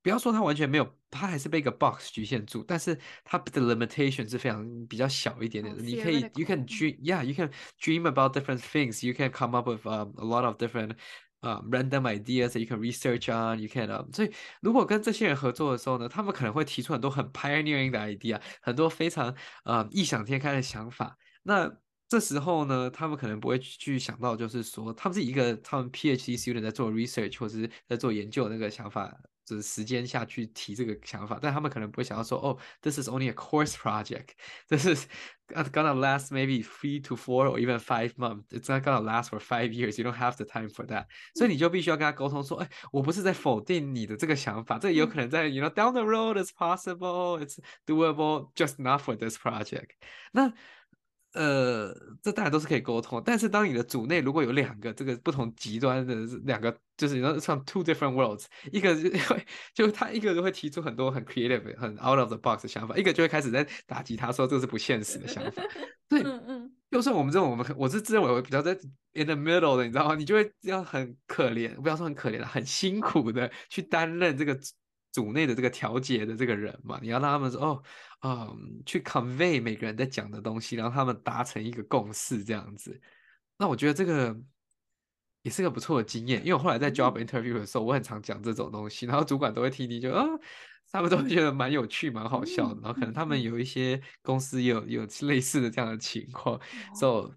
[0.02, 5.82] 不要说他完全没有，他还是被一个 box 局限住，但是它的 limitation 是非常比较小一点点的。
[5.82, 10.92] 你可以，you can dream，yeah，you can dream about different things，you can come up with a lot of different
[11.40, 14.32] 啊 random ideas you can research on，you can，所以
[14.62, 19.34] 如果跟这些人合作的时候呢，他们可能会提出很多很 pioneering 的 idea，很多非常
[19.64, 21.18] 啊异想天开的想法。
[21.42, 21.70] 那
[22.08, 29.14] 这时候呢，他们可能不会去想到，就是说他们是一个他们 PhD student 在做 research 或者是在做研究那个想法。
[29.49, 35.05] 是时间下去提这个想法，但他们可能不会想到说，哦，this is only a course project，this is
[35.47, 39.69] gonna last maybe three to four or even five months，it's not gonna last for five
[39.69, 41.05] years，you don't have the time for that，
[41.35, 49.91] 所以你就必须要跟他沟通说，哎，我不是在否定你的这个想法，这有可能在，you know down the road it's possible，it's doable，just not for this project。
[50.31, 50.51] 那
[51.32, 53.22] 呃，这大家都是可以沟通。
[53.24, 56.14] 但是当你的组内如果有两个这个不同极端的
[56.44, 65.62] 两个，就是你说像 two different worlds，一个就 会就他一个就会提出很多很 creative、很 out of the box 的想法，一个就会开始在打击他说这是不现实的想法。
[66.08, 66.72] 对，嗯嗯。
[66.90, 68.72] 就算我们这种，我们我是自认为我比较在
[69.12, 70.16] in the middle 的，你知道吗？
[70.16, 74.58] 你就会要很可怜，不要说很可怜了很辛苦的去担任这个
[75.12, 76.98] 组内的这个调节的这个人嘛。
[77.02, 77.82] 你要让他们说哦，
[78.22, 83.00] 嗯，去 convey 每个人在讲的东西，然后他们达成一个共识这样子。
[83.58, 84.36] 那我觉得这个
[85.42, 90.26] 也是个不错的经验，因为我后来在 job interview 的时候，我很常讲这种东西，然后主管都会听你就啊。
[90.92, 96.60] 他们都会觉得蛮有趣、蛮好笑的，然后可能他们有一些公司有有类似的这样的情况
[96.92, 97.30] ，so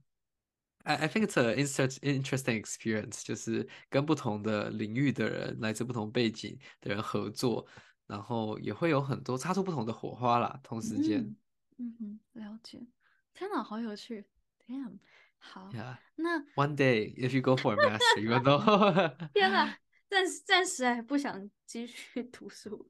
[0.83, 1.55] I I think it's an
[2.01, 7.65] interesting experience，就是跟不同的领域的人、来自不同背景的人合作，
[8.07, 10.59] 然后也会有很多擦出不同的火花啦。
[10.61, 11.35] 同时间，
[11.77, 12.85] 嗯哼，了解。
[13.33, 14.25] 天哪，好有趣
[14.67, 14.99] ！Damn，
[15.37, 15.69] 好。
[15.73, 19.29] Yeah，那 One day if you go for a master，you know。
[19.33, 19.77] 天哪！
[20.09, 22.87] 暂时暂时还不想继续读书，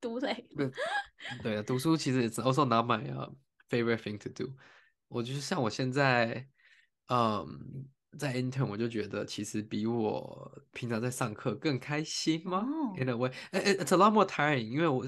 [0.00, 0.46] 读累。
[0.56, 0.70] 对，
[1.42, 3.02] 对啊，读书其实 it's also not my
[3.68, 4.54] favorite thing to do。
[5.08, 6.48] 我就是像我现在，
[7.09, 7.87] 嗯，
[8.17, 12.65] 在 intern，我就觉得其实比我平常在上课更开心吗？
[12.97, 15.05] In a way，it's a lot more tiring，因为我。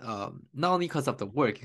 [0.00, 1.56] 呃，not only because of the work，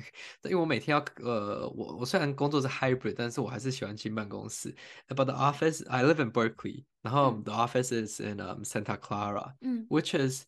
[0.42, 4.76] 因为我每天要呃，我我虽然工作是 hybrid， 但是我还是喜欢进办公室。
[5.08, 10.46] But the office, I live in Berkeley，然后 the office is in um Santa Clara，嗯，which is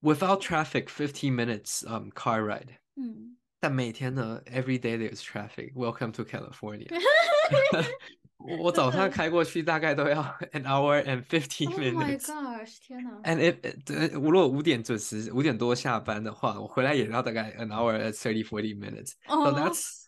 [0.00, 6.88] without traffic fifteen minutes um car ride，嗯， 但每天呢，every day there's traffic。Welcome to California。
[8.38, 12.76] 我早上开过去大概都要 an hour and fifteen minutes。Oh my gosh！
[12.80, 13.20] 天哪！
[13.24, 20.01] And if 我如果五点准时五点多下班的话，我回来也要大概 an hour and thirty forty minutes。So that's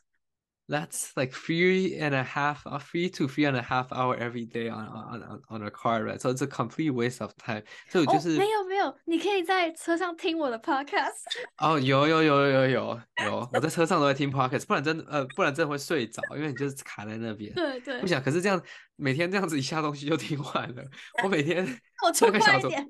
[0.68, 4.46] that's like three and a half, uh, three to three and a half hour every
[4.46, 6.20] day on on on a car ride.
[6.20, 7.64] So it's a complete waste of time.
[7.88, 11.24] 所以就是、哦、没有没有，你可以在车上听我的 podcast。
[11.58, 17.52] 哦，有有有有有有，我在车上都在听 podcast，不然真呃不然真的会睡着，因为你就是卡在那边。
[17.52, 18.00] 对对。
[18.00, 18.62] 不想，可是这样
[18.94, 20.84] 每天这样子一下东西就听完了，
[21.24, 21.66] 我每天
[22.06, 22.88] 我出快一点。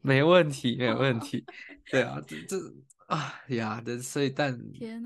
[0.00, 1.44] 没问题，没问题。
[1.90, 2.56] 对啊，这这。
[3.07, 4.53] 啊呀的，所以但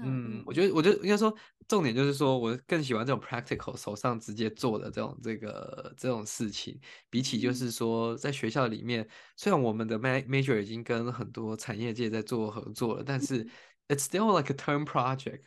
[0.01, 1.35] 嗯，我觉得，我觉得应该说，
[1.67, 6.79] 重点就是说我更喜欢这种 practical 手上直接做的这种这个这种事情，
[7.11, 13.45] 比起就是说在学校里面，虽然我们的 major 已经跟很多产业界在做合作了，但是
[13.87, 15.43] it's still like a term project。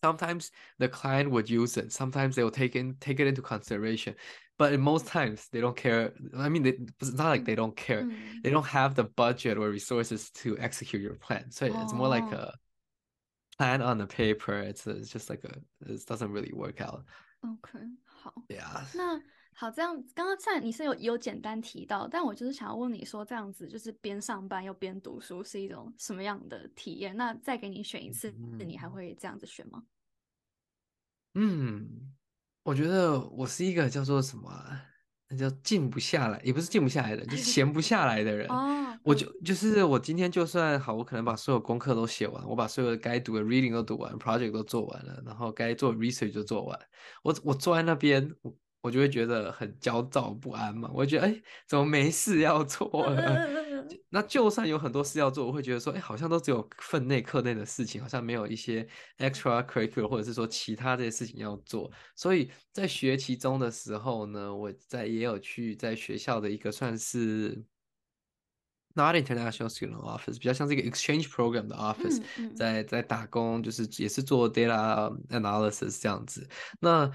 [0.00, 1.90] Sometimes the client would use it.
[1.90, 4.14] Sometimes they will take in take it into consideration.
[4.57, 6.13] But in most times they don't care.
[6.37, 8.03] I mean, they, it's not like they don't care.
[8.03, 8.43] Mm.
[8.43, 11.49] They don't have the budget or resources to execute your plan.
[11.49, 12.53] So it's more like a
[13.57, 14.59] plan on the paper.
[14.59, 15.57] It's, it's just like a
[15.91, 17.03] it doesn't really work out.
[17.41, 18.45] OK，好。
[18.47, 18.85] Yeah.
[18.93, 19.19] 那
[19.55, 27.17] 好，这样刚刚在你是有有简单提到，但我就是想要问你说，这样子就是边上班又边读书是一种什么样的体验？
[27.17, 29.83] 那再给你选一次，你还会这样子选吗？
[31.33, 32.13] 嗯。
[32.68, 34.52] 我觉得我是一个叫做什么，
[35.30, 38.46] 那叫静不下来，也不是静不下来的，就是闲不下来的人。
[38.48, 46.78] 哦，我就就是我今天就算好，我可能把所有功课都写完，我把所有的该读的 reading 都读完，project 都做完了，然后该做 research 就做完，
[47.22, 48.30] 我我坐在那边。
[48.80, 53.57] 我就会觉得很焦躁不安嘛，我觉得哎，怎么没事要做了？
[54.08, 58.86] 那就算有很多事要做，我会觉得说，哎，好像都只有分内课内的事情，好像没有一些
[59.18, 61.90] extra curricular 或者是说其他这些事情要做。
[62.16, 67.62] 所以在学期中的时候呢，我在也有去在学校的一个算是
[68.94, 72.20] not international student office，比较像是一个 exchange program 的 office，
[72.56, 76.48] 在在打工，就是也是做 data analysis 这样子。
[76.80, 77.08] 那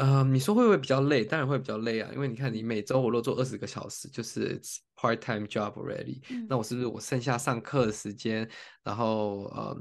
[0.00, 1.22] 呃，你说会不会比较累？
[1.22, 4.58] 当然会比较累啊，因为你看，你每周我若做二十个小时，就是
[4.96, 6.22] part time job already。
[6.48, 8.48] 那我是不是我剩下上课的时间，
[8.82, 9.78] 然后呃，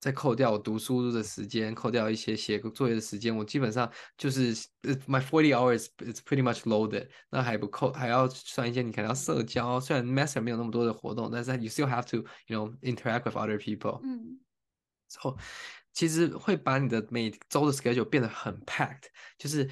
[0.00, 4.54] 再扣掉我读书的时间，扣掉一些写作业的时间，我基本上就是
[5.06, 7.06] my forty hours is pretty much loaded。
[7.28, 14.00] 那还不扣，还要算一些你可能要社交，虽然 master 没有那么多的活动，但是 you still have to you know interact with other people。
[14.02, 14.40] 嗯
[15.08, 15.36] ，so
[15.93, 19.05] 其实会把你的每周的 schedule 变得很 packed，
[19.37, 19.69] 就是，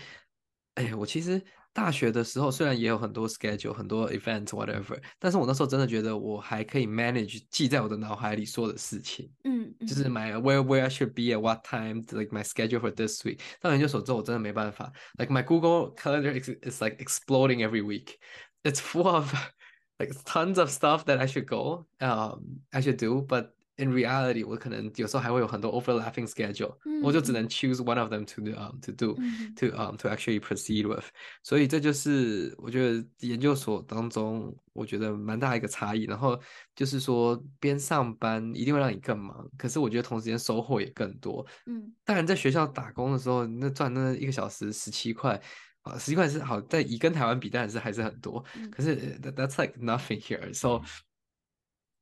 [0.75, 1.41] 哎，我其实
[1.73, 12.43] 大学的时候虽然也有很多 schedule，很多 events whatever，但是我那时候真的觉得我还可以 manage 记在我的脑海里所有的事情，嗯，就是 my where where I should be at what time，like my
[12.43, 13.39] schedule for this week。
[13.61, 18.15] 到研究所之后，我真的没办法，like my Google calendar is is like exploding every week.
[18.63, 19.33] It's full of
[19.99, 25.72] like tons of stuff that I should go, um, I should do, but in reality，我可能有时候还会有很多
[25.72, 29.14] overlapping schedule，我就只能 choose one of them to um to do
[29.56, 31.04] to um to actually proceed with。
[31.42, 36.04] 所以这就是我觉得研究所当中我觉得蛮大一个差异。
[36.04, 36.40] 然后
[36.74, 41.46] 就是说边上班一定会让你更忙，可是我觉得同时间收获也更多。
[41.66, 45.40] 嗯，当然在学校打工的时候，那赚那一个小时十七块。
[45.82, 48.40] 啊，十七块是好，在以跟台湾比，当然是还是很多。
[48.70, 50.54] 可是 that's like nothing here.
[50.54, 50.80] So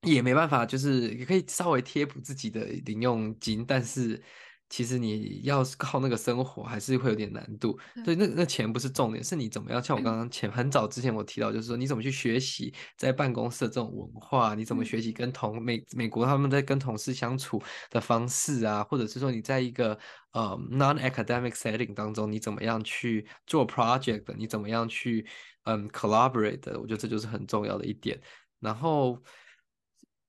[0.03, 4.22] 也没办法，就是也可以稍微贴补自己的零用金，但是
[4.70, 7.78] 其实你要靠那个生活，还是会有点难度。
[8.03, 9.82] 所以那那钱不是重点，是你怎么样。
[9.82, 19.98] 像我刚刚前很早之前我提到，就是说你怎么去学习在办公室的这种文化，你怎么学习跟同美美国他们在跟同事相处的方式啊，或者是说你在一个
[20.32, 25.26] 呃 non-academic setting 当中，你怎么样去做 project，你怎么样去
[25.64, 28.18] 嗯 collaborate，我觉得这就是很重要的一点。
[28.61, 29.22] 然后。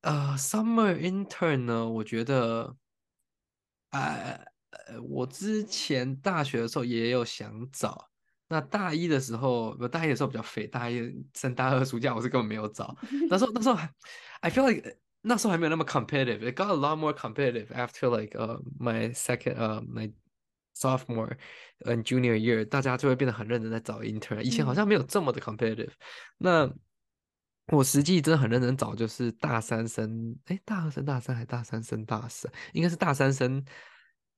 [0.02, 1.88] 呃，summer intern 呢？
[1.88, 2.76] 我觉得，
[3.92, 4.40] 呃，
[5.04, 8.10] 我之前大学的时候也有想找。
[8.48, 10.68] 那大一的时候，不，大一的时候比较废。
[10.68, 12.96] 大一升大二暑假，我是根本没有找。
[13.30, 13.90] 那时候，那时候还
[14.42, 16.40] ，I feel like 那时候还没有那么 competitive。
[16.40, 20.12] It got a lot more competitive after like uh my second uh my
[20.76, 21.38] sophomore
[21.86, 22.66] and junior year。
[22.66, 24.42] 大家就会变得很认真在找 intern。
[24.42, 25.92] 以前好像没有这么的 competitive。
[26.38, 26.70] 那
[27.68, 33.64] 我实际真的很认真找，就是大三生，哎，大二生大三还大三生大四，应该是大三生。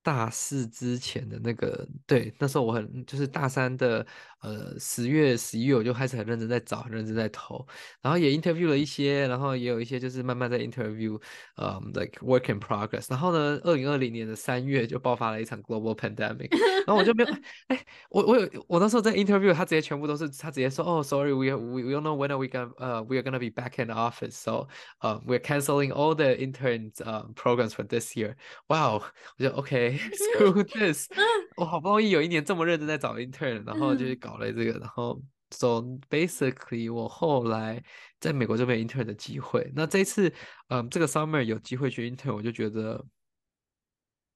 [0.04, 4.06] 大四之前的那个，对，那时候我很就是大三的，
[4.42, 7.66] 呃，十月、十一月我就开始很认真在找，很认真在投，
[8.02, 11.18] 然后也 interview 了一些，然后也有一些就是慢慢在 interview，
[11.56, 13.06] 呃，like work in progress。
[13.08, 16.50] 然后呢，二零二零年的三月就爆发了一场 global pandemic，
[16.86, 17.30] 然后我就没有，
[17.68, 24.68] 哎，我我有我那时候在 interview，他直接全部都是他直接说，哦，sorry，we we don't know when are we gonna，呃，we are gonna be back in the office，so，
[25.00, 28.34] 呃，we're canceling all the interns，呃，programs for this year。
[28.68, 29.00] wow，
[29.38, 29.93] 我就 OK。
[29.98, 31.08] Screw this！
[31.56, 35.20] 我好不容易有一年这么认真在找 intern，然后就是搞了这个，然后
[35.50, 35.80] so
[36.10, 37.82] basically 我后来
[38.20, 39.70] 在美国这边 intern 的机会。
[39.74, 40.32] 那这次，
[40.68, 43.04] 嗯，这个 summer 有机会去 intern，我就觉得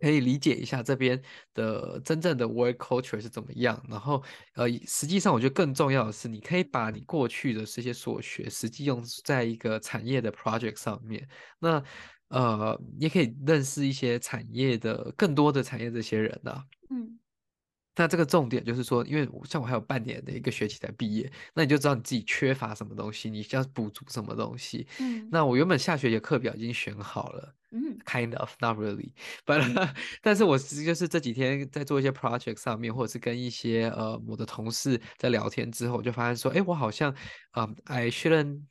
[0.01, 1.21] 可以理解一下这边
[1.55, 3.85] 的真正的 work culture 是怎么样。
[3.89, 4.23] 然后，
[4.55, 11.29] 呃，实际上我觉得更重要的是，你可以把你过去的这些所学，实际用在一个产业的 project 上面。
[11.59, 11.83] 那
[12.29, 16.65] 呃，也可以认识一些产业的更多的产业这些人呐。
[16.91, 17.19] 嗯，
[17.97, 24.87] 那这个重点就是说，因为像我还有半年的一个学期才毕业，那你就知道你自己缺乏什么东西，你需要补足什么东西。
[25.01, 27.55] 嗯，那我原本下学期课表已经选好了。
[27.71, 29.61] 嗯，kind of not really，but
[30.23, 37.15] 但是我就是这几天在做一些 project 上面，或者是跟一些呃我的同事在聊天之后，我就发现说，哎，我好像
[37.51, 38.63] 啊，I shouldn't。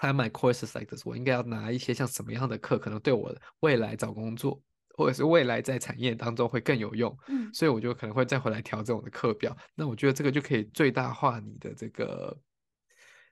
[0.00, 4.58] Plan my courses like this，我应该要拿一些像什么样的课，可能对我未来找工作，
[4.96, 7.14] 或者是未来在产业当中会更有用。
[7.28, 9.54] 嗯，所以我就可能会再回来调整我的课表。
[9.74, 12.34] 那我觉得这个就可以最大化你的这个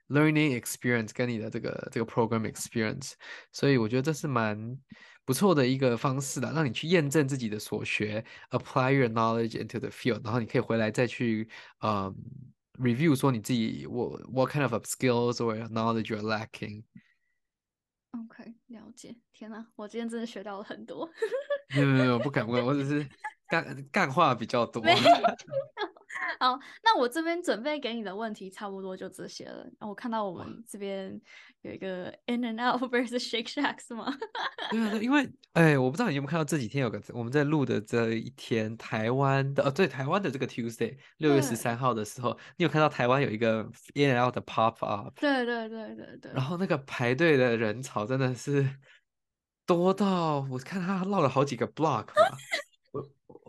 [0.09, 3.15] learning experience 跟你的这个这个 program experience。
[3.51, 4.79] 所以我觉得这是蛮
[5.25, 11.49] 不错的一个方式的，让你去验证自己的所学，apply your knowledge into the field，然后你可以回来再去，
[11.83, 12.15] 嗯。
[12.79, 16.85] Review 说你自己我 what kind of skills or knowledge you're lacking。
[18.13, 19.17] OK，了解。
[19.33, 21.09] 天哪，我今天真的学到了很多。
[21.75, 23.09] 没有没有不敢不敢，我只是
[23.49, 24.83] 干干话比较多。
[26.41, 29.67] 好，那我这边准备给你的问题差不多就这些了。
[29.81, 31.21] 我看到我们这边
[31.63, 34.13] 有一个 In and Out versus Shake Shack 是吗？
[34.71, 43.63] 对啊，因为哎，我不知道你有没有看到这几天有个我们在录的这一天，台湾的哦，对，台湾的这个 Tuesday 六月十三号的时候，你有看到台湾有一个
[43.95, 45.19] In and Out 的 Pop Up？
[45.21, 46.33] 对对对对对。
[46.33, 48.69] 然后那个排队的人潮真的是
[49.67, 52.37] 多到我看他绕了好几个 block 吧。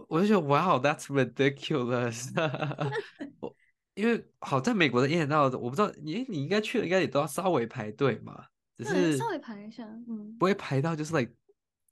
[0.09, 2.31] 我就觉得，Wow，that's ridiculous！
[3.39, 3.55] 我
[3.93, 8.43] 因为好在美国的夜店道，我不知道你你应该去了，应该也都要稍微排队嘛，
[8.75, 11.31] 只是稍微排一下，嗯，不会排到就是 like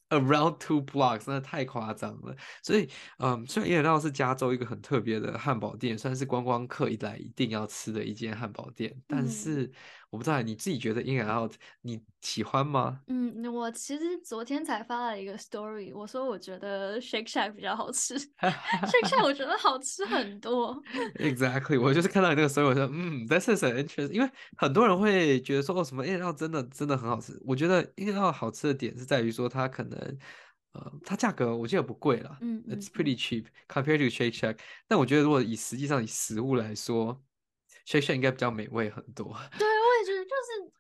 [0.09, 2.35] around two blocks，真的太夸张了。
[2.63, 2.89] 所以，
[3.19, 9.71] 嗯，虽然夜店道是加州一个很特别的汉堡店，算是观光客一来一定要吃的一间汉堡店，但是。
[10.09, 13.01] 我不知道你自己觉得 In and Out 你喜欢吗？
[13.07, 20.81] 嗯，我其实昨天才发了一个 story，我说我觉得 Shake Shack 比较好吃，Shake Shack 我觉得好吃很多。
[21.15, 27.37] Exactly，我就是看到你那个 story，我说嗯，That's an interest，因为很多人会觉得说哦什么 In and Out 真的真的很好吃。
[27.45, 29.99] 我觉得 In and Out 好吃的点是在于说它可能
[30.71, 34.59] 呃它价格我记得不贵了，嗯，It's pretty cheap compared to Shake Shack。
[34.87, 37.21] 但我觉得如果以实际上以食物来说
[37.85, 39.37] ，Shake Shack 应该比较美味很多。
[39.59, 39.67] 对。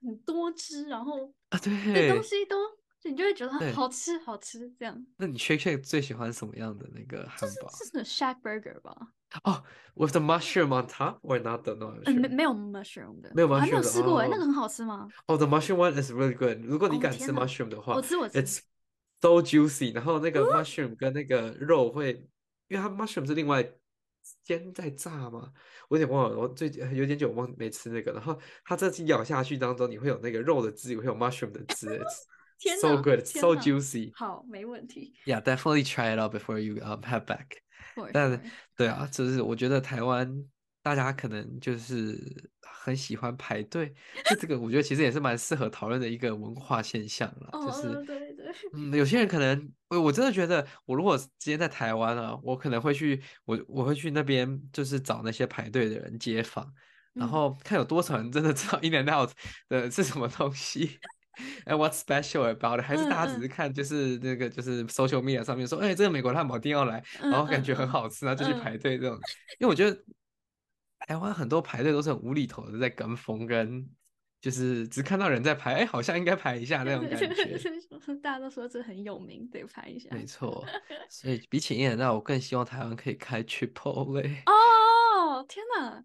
[0.07, 2.55] 就是很多汁，然后啊，对，东西都
[3.03, 5.05] 你就会觉得好吃好吃这样。
[5.17, 7.69] 那你 Shake Shake 最喜欢什么样的那个汉堡？
[7.71, 8.95] 是是 Shack Burger 吧？
[9.43, 9.63] 哦
[9.95, 12.19] ，with the mushroom on top or not the mushroom？
[12.19, 13.65] 没没有 mushroom 的，没有 mushroom 的。
[13.65, 15.07] 没有吃过哎，那个很好吃吗？
[15.27, 16.59] 哦，the mushroom one is really good。
[16.63, 18.41] 如果你敢吃 mushroom 的话，我吃我吃。
[18.41, 18.59] It's
[19.21, 22.27] so juicy，然后那个 mushroom 跟那个肉会，
[22.67, 23.69] 因为它 mushroom 是另外
[24.43, 25.51] 煎在炸吗？
[25.89, 28.11] 我有点忘了，我最近有点久忘没吃那个。
[28.11, 32.01] 然后它这次咬下去当中，你会有那个肉的汁，也会有 mushroom 的汁。
[32.81, 34.11] So good, so juicy。
[34.15, 35.13] 好，没问题。
[35.25, 37.45] Yeah, definitely try it out before you um head back.
[38.11, 38.41] 但
[38.75, 40.43] 对啊，就是我觉得台湾
[40.87, 42.17] 大家可能就是
[42.61, 43.93] 很喜欢排队，
[44.29, 47.49] 就这个我觉得其实也是蛮适合讨论的一个文化现象了。
[47.51, 56.73] 就是对对，嗯，有些人可能我我真的觉得，我如果今天在台湾啊，我可能会去我我会去那边就是找那些排队的人街访，
[57.11, 59.31] 然后看有多少人真的知道 In and Out
[59.67, 60.99] 的是什么东西。
[61.65, 62.81] 哎，What's special about？
[62.81, 69.19] 还是大家只是看，就是那个，就是 social media 上面说，哎，这个美国汉堡一定要来，然后感觉很好吃，然后就去排队这种。
[69.59, 69.95] 因为我觉得
[70.99, 73.87] 台湾很多排队都是很无厘头的，在跟风，跟
[74.41, 77.27] 就是只看到人在排，哎，好像应该排一下那种感觉。
[78.21, 80.09] 大家都说这很有名，得排一下。
[80.11, 80.65] 没错，
[81.09, 84.43] 所以比起印度，我更希望台湾可以开 Chipotle。
[84.45, 86.03] 哦，天哪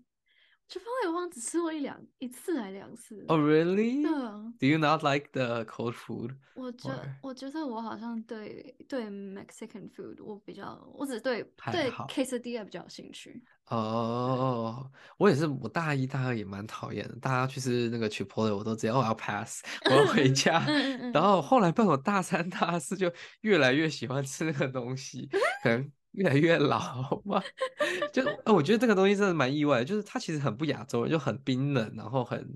[0.69, 3.25] ！Chipotle 我好像只吃过一两一次还两次。
[3.29, 4.03] Oh really?
[4.03, 4.53] 对啊。
[4.59, 6.35] Do you not like the cold food?
[6.55, 6.91] 我觉
[7.23, 13.43] 我觉得我好像对对 Mexican food 我比较，我只对对 quesadilla 比较有兴趣。
[13.69, 17.15] 哦，我也是，我大一、大二也蛮讨厌的。
[17.17, 20.65] 大家去吃那个 Chipotle，我都直接哦要 pass，我要回 家。
[21.13, 23.11] 然后后来到我大三、大四就
[23.43, 25.29] 越来越喜欢吃那个东西，
[25.63, 25.93] 可能。
[26.13, 27.43] 越来越老嘛，
[28.13, 32.47] 就呃，我觉得这个东西真的蛮意外，就是它其实很不亚洲，就很冰冷，然后很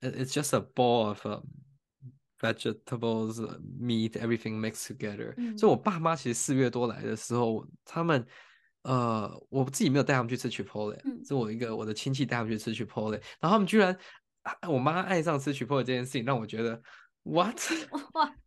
[0.00, 1.24] ，it's just a ball of
[2.40, 3.36] vegetables,
[3.80, 5.34] meat, everything mixed together。
[5.56, 8.26] 所以，我爸妈其实四月多来的时候，他们
[8.82, 13.96] 呃，我自己没有带他们去吃 Chipotle，是我一个我的亲戚带他们去吃 Chipotle，然后他们居然，
[14.68, 16.82] 我妈爱上吃 Chipotle 这件事情，让我觉得
[17.22, 17.56] what？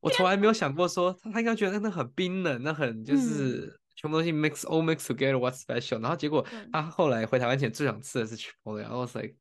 [0.01, 3.80] 我从来没有想过说，他应该觉得那很冰冷，那很就是。
[3.96, 6.00] 全部东西 mix all mix together what's special？
[6.00, 9.34] 然后结果他后来回台湾前最想吃的是 Chipotle，然后 was like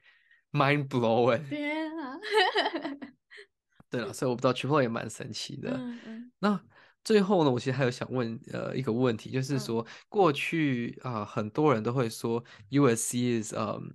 [0.51, 1.47] mind blowing。
[1.49, 2.19] 天啊！
[3.89, 5.79] 对了，所以我不知道 Chipotle 也蛮神奇的。
[6.39, 6.61] 那
[7.03, 13.87] 最后呢，我其实还有想问呃一个问题，就是说过去啊很多人都会说 USC is um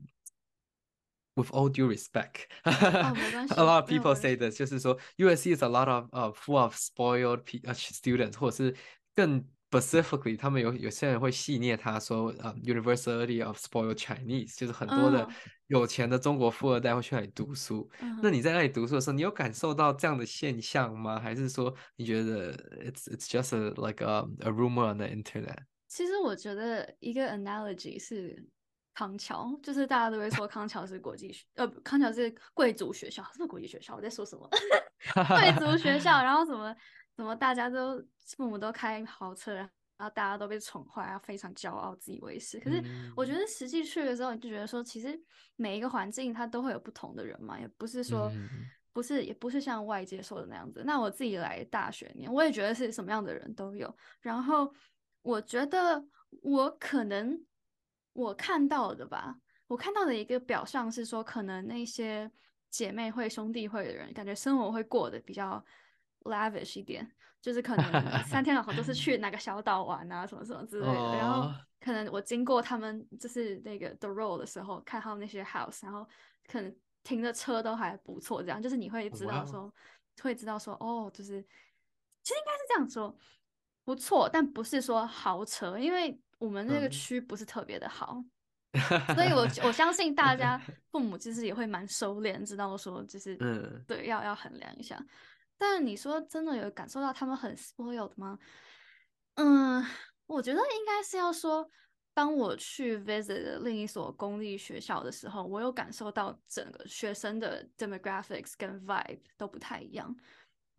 [1.34, 6.32] with all due respect，a lot of people say this，就是说 USC is a lot of uh
[6.32, 8.74] full of spoiled students，或者是
[9.14, 15.25] 更 specifically，他们有有些人会戏谑他说，呃，University of Spoiled Chinese，就是很多的
[15.67, 17.89] 有钱的中国富二代会去那里读书。
[18.21, 21.17] 那你在那里读书的时候，你有感受到这样的现象吗？
[21.17, 22.53] 还是说你觉得
[22.83, 25.57] it's it's just a, like a a rumor on the internet？
[25.87, 28.45] 其实我觉得一个 analogy 是
[28.93, 33.95] 康桥，就是大家都会说康桥是国际学，呃，康桥是贵族学校，是不是国际学校？
[33.95, 34.49] 我在说什么？
[35.27, 36.75] 贵族学校，然后什么？
[37.21, 38.03] 怎么大家都
[38.35, 39.69] 父母都开豪车，然
[39.99, 42.59] 后大家都被宠坏，然后非常骄傲、自以为是。
[42.59, 42.83] 可是
[43.15, 45.21] 我觉得实际去的时候，你就觉得说，其实
[45.55, 48.31] 每一个环境它都会有不同的人嘛，也不是说
[48.91, 50.81] 不是，也不是像外界说的那样子。
[50.83, 53.95] 那我自己来大学年，我也觉得是什么样的人都有。
[54.19, 54.73] 然后
[55.21, 56.03] 我觉得
[56.41, 57.39] 我可能
[58.13, 59.35] 我看到的吧，
[59.67, 62.31] 我看到的一个表象是说，可能那些
[62.71, 65.63] 姐妹会、兄弟会的人，感觉生活会过得比较。
[66.23, 67.09] Lavish 一点，
[67.41, 68.63] 就是可能三天两。
[68.63, 71.17] 头都是去哪个小岛玩啊，什么什么之类的。
[71.17, 76.07] 然后可能我经过他们就是那个 the road 的时候，看到那些 house，然后
[76.47, 79.73] 可能停的车都还不错，这样就是你会知道说，
[80.21, 81.41] 会知道说，哦，就是
[82.21, 83.17] 其实应该是这样说，
[83.83, 88.23] 不错，但不是说豪车，因为我们那个区不是特别的好，
[89.15, 90.61] 所以我我相信大家
[90.91, 95.03] 父母其实也会蛮收敛，知道说就是嗯，对，要要衡量一下。
[95.63, 98.39] 但你说真的有感受到他们很 spoiled 吗？
[99.35, 99.85] 嗯，
[100.25, 101.69] 我觉得应该是要说，
[102.15, 110.15] 当我去 visit 另一所公立学校的时候，我有感受到整个学生的 demographics 跟 vibe 都不太一样，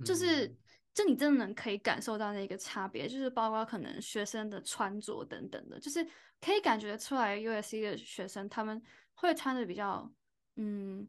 [0.05, 0.53] 就是，
[0.93, 6.05] 就你真的能可以感受到那个差别，就是包括可能学生的穿着等等的，就是
[6.41, 8.83] 可以感觉出来 USC 的学生他们
[9.15, 10.13] 会穿的比较，
[10.57, 11.07] 嗯。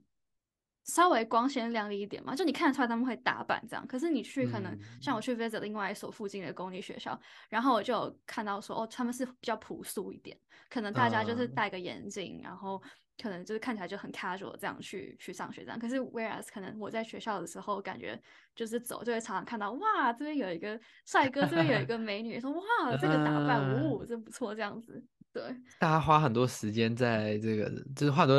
[0.85, 3.87] 稍微光鲜亮丽一点嘛，就你看得出来他们会打扮这样。
[3.87, 7.19] 可是你去可能像我去 visit 另外一所附近的公立学校，
[7.49, 10.37] 然后我就看到说哦，他们是比较朴素一点，
[10.69, 12.81] 可能大家就是戴个眼镜，然后
[13.21, 15.79] 可能就是看起来就很 casual 这样去去上学这样。
[15.79, 18.21] 可是 whereas 可能我在学校的时候，感觉
[18.53, 25.01] 就是走就会常常看到哇，这边有一个帅哥，这边有一个美女，说 哇，这个打扮，哦，真不错这样子。
[25.31, 25.43] 对，
[25.79, 28.35] 大家花很多时间在这个，就是花多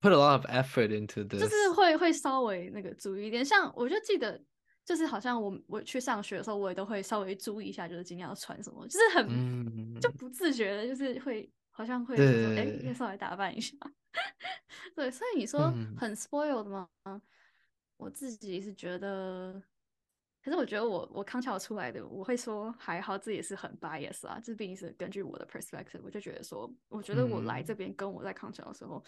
[0.00, 3.44] put a lot of effort into this，就是会会稍微那个注意一点。
[3.44, 4.40] 像我就记得，
[4.84, 11.50] 就是好像我我去上学的时候，我也都会稍微注意一下，就是今天要穿什么，就是很就不自觉的，就是会。
[11.78, 12.24] 好像会说，
[12.56, 13.76] 哎，要稍微打扮一下。
[14.96, 16.88] 对，所以你说很 spoiled 吗？
[17.98, 19.62] 我自己是觉得，
[20.42, 29.04] 可是我觉得我我康桥出来的，我会说还好，自己是很 bias 啊，这毕竟是根据我的 perspective，我就觉得说，我觉得我来这边跟我在康桥的时候，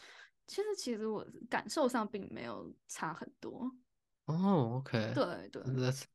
[0.48, 3.70] 其实其实我感受上并没有差很多。
[4.24, 5.62] 哦，OK，对对，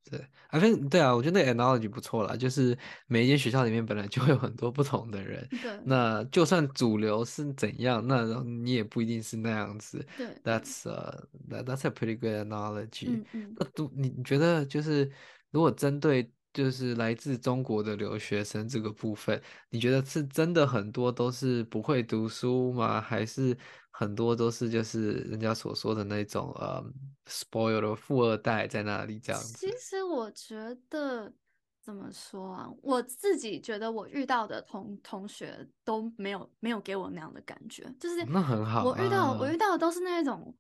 [0.04, 2.78] 对，I think 对啊，我觉得那 analogy 不错啦，就是
[3.08, 10.88] 每一间学校里面本来就会有很多不同的人，对，那就算主流是怎样，那你也不一定是那样子，对，That's。
[10.88, 13.10] a that's a pretty good analogy。
[13.10, 15.12] 嗯嗯，那都你觉得就是
[15.50, 23.02] 如果针对就是来自中国的留学生这个部分，你觉得是真的很多都是不会读书吗？
[23.02, 23.58] 还是？
[23.96, 26.84] 很多都是就是人家所说的那种呃
[27.28, 29.54] ，spoiled 富二代在那里这样子。
[29.56, 31.32] 其实我觉得
[31.80, 38.84] 怎么说啊，我自己觉得我遇到的同同学都没有没有给我那样的感觉，就是那很好。
[38.84, 40.52] 我遇到我遇到的都是那种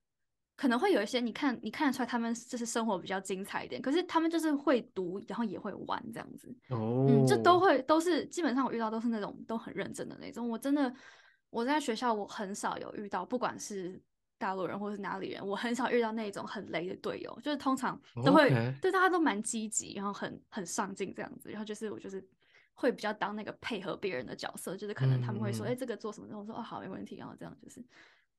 [0.55, 6.47] 可能会有一些你看你看得出来他们就是生活比较精彩一点，可是他们就是会读，然后也会玩这样子。
[6.69, 10.93] 哦，嗯，就都会都是基本上我遇到都是那种都很认真的那种，我真的。
[11.55, 14.01] 我在学校，我很少有遇到，不管是
[14.39, 17.39] 大陆人或是哪里人，我很少遇到那种很雷的队友。
[17.43, 18.49] 就是通常都会
[18.81, 21.51] 对大家都蛮积极，然后很很上进这样子。
[21.51, 22.27] 然后就是我就是
[22.73, 26.25] 会比较当那个配合别人的角色，就是可能他们会说，哎，这个做什么？
[26.27, 27.17] 然后我说，哦，好，没问题。
[27.17, 27.85] 然后这样就是。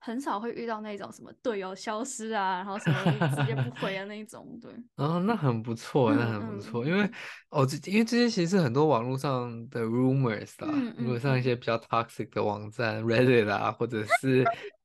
[0.05, 4.71] 很少会遇到那种什么队友消失啊，然后什么直接不回啊 那一种，对。
[4.97, 7.11] 哦，那很不错，那很不错，因为
[7.49, 10.69] 哦，这因为这些其实很多网络上的 rumors 啦，
[10.99, 14.45] 如果上一些比较 toxic 的网站 Reddit 啊，或者是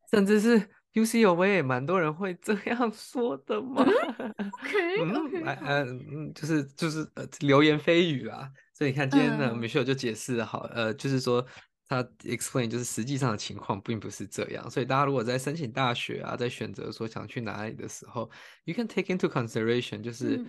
[0.09, 0.57] 甚至是
[0.93, 3.83] UC 有也蛮多人会这样 说的嘛。
[4.63, 11.45] OK，嗯嗯，就是就是呃流言蜚语啊，所以你看今天呢，Michelle 就解释好，呃，就是说。
[11.89, 18.29] 他 explain 就是实际上的情况并不是这样，所以大家如果在申请大学啊，在选择说想去哪里的时候
[18.65, 20.39] ，you can take into consideration 就是，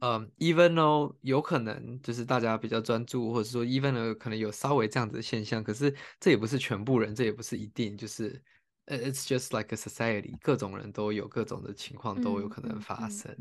[0.00, 8.38] 嗯，even though 有可能就是大家比较专注，或者说 even though 可能有稍微这样子的现象，可是这也不是全部人，这也不是一定，就是
[8.84, 13.34] ，it's just like a society，各种人都有各种的情况都有可能发生。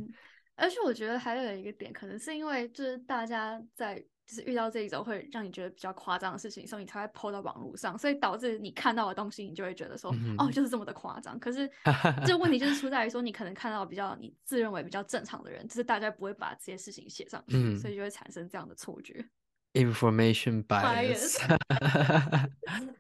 [0.56, 4.02] 而且我觉得还有一个点，可能是因为就是大家在。
[4.30, 11.40] 就是遇到这一种会让你觉得比较夸张的事情，所以你才会抛到网络上，所以导致你看到的东西，你就会觉得说，哦，就是这么的夸张。
[11.40, 11.68] 可是
[12.28, 19.28] 这个问题就是出在于说，你可能看到比较你自认为比较正常的人，就是大家不会把这些事情写上去，所以就会产生这样的错觉。
[19.76, 21.38] Information bias，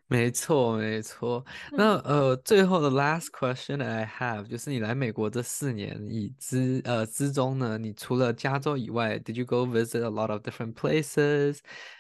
[0.08, 1.44] 没错没错。
[1.76, 11.58] 那呃，最后的 last question I have 就是你来美国这四年以之呃之中呢，你除了加州以外，Did you go visit a lot of different places?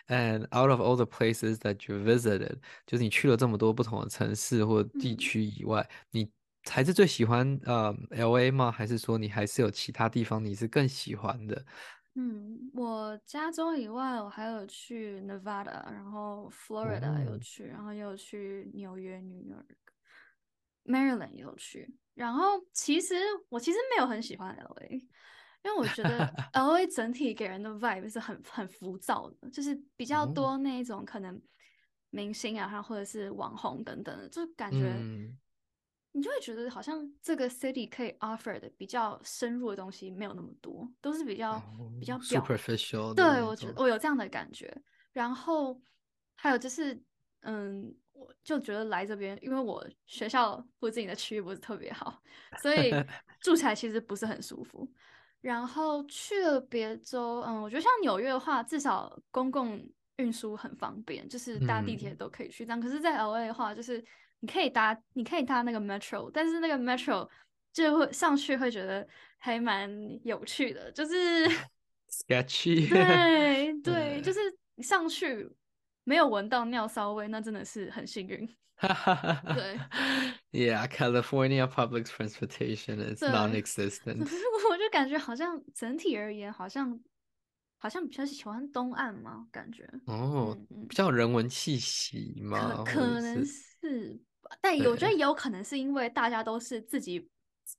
[0.07, 6.29] And out of all the places that you visited，就是你去了这么多不同的城市或地区以外，你
[6.69, 8.71] 还是最喜欢呃 LA 吗？
[8.71, 11.65] 还是说你还是有其他地方你是更喜欢的？
[12.21, 19.41] 嗯，我加州以外，我还有去 Nevada，然后 Florida 有去，然后也有去纽约 New
[20.85, 21.95] York，Maryland 有去。
[22.15, 23.15] 然后其实
[23.47, 31.41] 我其实没有很喜欢 LA，因为我觉得 LA 整体给人的 vibe 是很很浮躁的，就是比较多那一种可能
[32.09, 34.93] 明星啊，或者是网红等等的，就感觉。
[36.11, 41.61] 你就会觉得好像这个 city 可以 offer 的比较深入的东西没有那么多，都是比较
[41.99, 43.13] 比较 superficial。
[43.13, 44.75] 对我觉得我有这样的感觉。
[45.11, 45.79] 然后
[46.35, 46.99] 还有就是，
[47.41, 52.21] 嗯，我就觉得来这边，因为我学校附近的区域不是特别好，
[52.61, 52.91] 所以
[53.41, 54.89] 住起来其实不是很舒服。
[55.41, 59.81] 然后去了别州，嗯，我觉得像纽约的话，至少公共
[60.17, 62.65] 运输很方便，就是搭地铁都可以去。
[62.65, 64.03] 这样，可是，在 LA 的话，就是
[64.41, 67.27] 你可以搭，你可以搭那个 metro，但是那个 metro
[67.73, 69.07] 就会上去会觉得
[69.37, 69.89] 还蛮
[70.23, 71.45] 有趣的，就是
[72.09, 72.89] sketchy。
[72.89, 74.39] 对 对，就是
[74.81, 75.49] 上去
[76.03, 78.47] 没有闻到尿骚味，那真的是很幸运。
[78.79, 79.77] 对
[80.53, 84.21] ，Yeah, California public transportation is non-existent。
[84.71, 86.97] 我就感觉好像整体而言，好像
[87.77, 90.57] 好像比较喜欢东岸嘛，感觉哦，
[90.87, 94.17] 比较人文气息嘛，可可能是。
[94.61, 97.27] 但我觉得也有可能是因为大家都是自己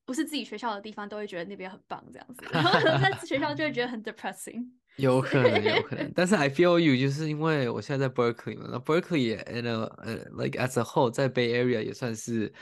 [0.04, 4.66] 不是自己学校的地方，都会觉得那边很棒这样子，然后在学校就会觉得很 depressing。
[4.96, 6.12] 有可能，有可能。
[6.14, 11.82] 但是 I feel you，就是因为我现在在 Berkeley 嘛，那 Berkeley and 呃 like as a whole 在 Bay Area
[11.82, 12.52] 也算是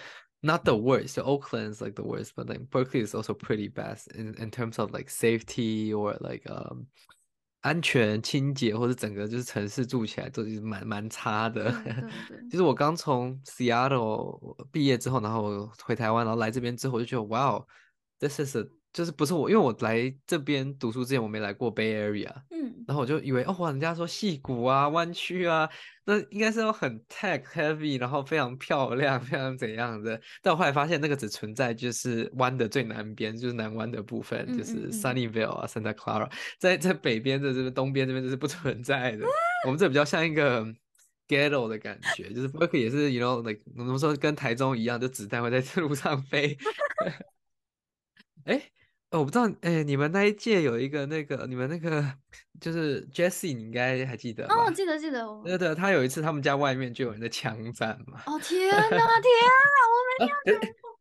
[0.41, 1.15] not the worst.
[1.15, 4.51] So Oakland is like the worst, but like Berkeley is also pretty bad in in
[4.51, 6.87] terms of like safety or like um
[7.69, 11.71] 安全、清洁或者整个就是城市住起来都是蛮蛮差的。
[12.51, 17.67] 就是我刚从 Seattle 毕业之后，然后回台湾，然后来这边之后，我就觉得哇哦
[18.19, 25.69] ，this is a 就是不是我，因为我来这边读书之前我没来过 Bay Area，嗯，然后我就以为哦，人家说戏谷啊、湾区啊，
[26.05, 30.21] 那应该是要很 tech heavy，然后非常漂亮、 非常怎样的。
[30.43, 36.29] 但我后来发现那个只存在就是湾的最南边，就是南湾的部分，就是 Sunnyvale 啊、Santa Clara，
[36.59, 39.27] 在在北边的这个东边这边就是不存在的。
[39.67, 40.65] 我们这比较像一个
[41.29, 46.57] ghetto 的感觉，就是 Berkeley 也是，you know，like 我们说跟台中一样，就子弹会在路上飞。
[48.47, 48.71] 哎。
[49.11, 52.05] 哦，我不知道，哎，你们那一届有一个那个，你们那个
[52.61, 55.27] 就是 Jessie，你应该还记得哦，记得记得。
[55.45, 58.21] 对对，他有一次他们家外面就有人在枪战嘛。
[58.27, 59.01] 哦天哪，天哪，
[59.89, 60.98] 我没有听过。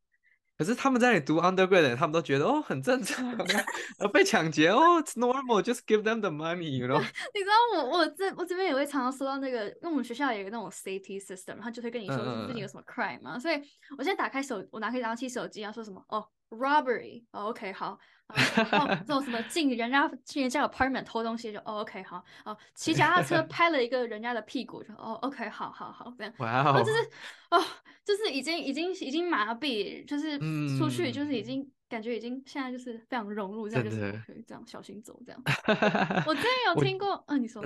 [0.58, 3.30] 可是他们在那里读 undergrad，他们都觉得哦很正常，
[4.00, 7.00] 呃被抢劫哦，it's normal，just give them the money，you know。
[7.34, 13.56] 你知道我我这我这边也会常常收到那个，因为我们学校有一个那种 safety system，然后就会跟你说最近有什么 crime 嘛，所以
[13.98, 16.28] 我现在打开手，我拿可以拿起手机然后说什么哦。
[16.50, 18.00] Robbery，OK，好，
[18.36, 27.02] 这种什么进人家进人家 apartment 偷东西就，OK，好，哦，骑脚踏车 拍了一个人家的屁股就，哦，OK，好好好，这样，哇哦，就是，
[27.50, 27.60] 哦，
[28.06, 30.38] 就是已经已经已经麻痹，就是
[30.78, 31.48] 出去就是已。
[31.48, 35.42] 经感觉已经现在就是非常融入，这样就是可以这样小心走这样。
[36.28, 37.62] 我之前有听过，嗯，你说，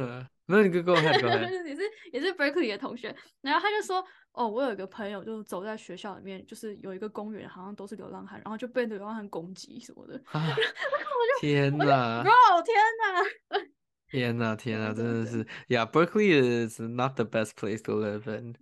[0.45, 1.81] 没有你跟跟我 也是
[2.11, 4.05] 也是 Berkeley 的同学，然后他就说。
[4.33, 10.17] 哦，我有一个朋友，就是走在学校里面，就是有一个公园，好像都是流浪汉，然后就被流浪汉攻击什么的。
[11.41, 12.21] 天哪！
[12.21, 12.23] 哦，
[12.63, 13.59] 天哪！
[14.09, 18.55] 天哪，天哪，真的是，Yeah，Berkeley is not the best place to live in.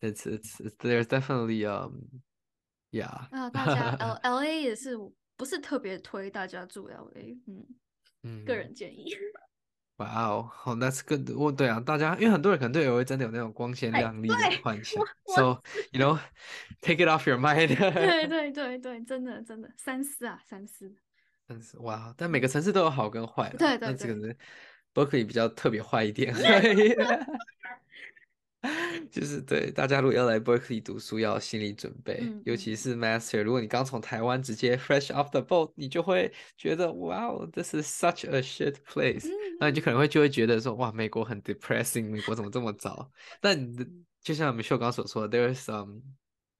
[0.00, 2.22] It's it's there's definitely um
[2.90, 3.28] yeah.
[3.30, 4.96] 那大家 L L A 也是
[5.36, 7.38] 不是特别推大家住 L A？
[7.46, 7.66] 嗯
[8.22, 9.14] 嗯，个人建议。
[9.96, 11.28] 哇哦，好，That's good。
[11.36, 15.02] 我对啊，大家因为很多人可能对 LA 真的有那种光鲜亮丽的幻想
[15.34, 15.60] ，So
[15.90, 16.18] you know,
[16.80, 17.74] take it off your mind。
[17.76, 20.94] 对对对对，真的真的，三思啊，三思。
[21.48, 22.14] 三思，哇！
[22.16, 23.48] 但每个城市都有好跟坏。
[23.58, 23.88] 对对对。
[23.88, 24.36] 那这个人
[24.94, 26.32] Berkeley 比较特别坏一点。
[29.10, 33.42] 就是对大家，如果要来 Berkeley 读书，要心理准备，尤其是 Master。
[33.42, 39.28] 如果你刚从台湾直接 Fresh off the boat，你就会觉得，Wow，this is such a shit place。
[39.60, 43.10] 那你就可能会就会觉得说，哇，美国很 depressing，美国怎么这么糟？
[43.40, 43.72] 但
[44.22, 46.02] 就像 Michelle 刚所说的，There is some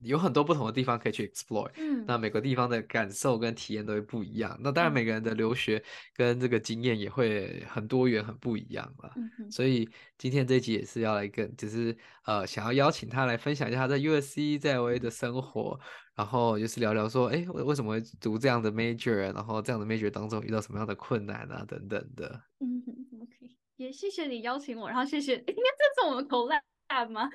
[0.01, 4.57] 有很多不同的地方可以去 explore，嗯，那每个地方的感受跟体验都会不一样。
[4.61, 5.83] 那当然每个人的留学
[6.15, 9.11] 跟这个经验也会很多元、很不一样嘛。
[9.51, 15.79] 所以今天这一集也是要来跟，就是呃，想要邀请他来分享一下他在 USC 在 LA 的生活，
[16.15, 22.41] 然后就是聊聊说，哎，为什么会读这样的 major，然后这样的 major 当中遇到什么样的困难啊，等等的。
[22.61, 22.83] 嗯
[23.21, 26.63] ，OK，也谢谢你邀请我，然后谢谢，应该这是我们口烂
[27.11, 27.29] 吗？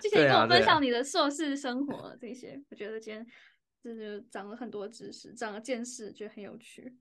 [0.00, 3.26] 谢谢你跟我分享你的硕士生活这些，我觉得今天
[3.82, 6.96] 就是长了很多知识，长了见识，觉得很有趣。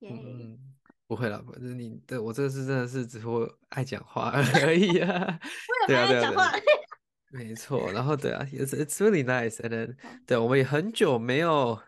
[0.00, 0.58] 嗯，
[1.06, 4.30] 不会了，是你对我这个是真的是只会爱讲话
[4.64, 5.40] 而已啊。
[5.88, 6.52] 我也爱讲话。
[7.30, 11.82] 没错，然后对啊，it's it's really nice and then 对，我们也很久没有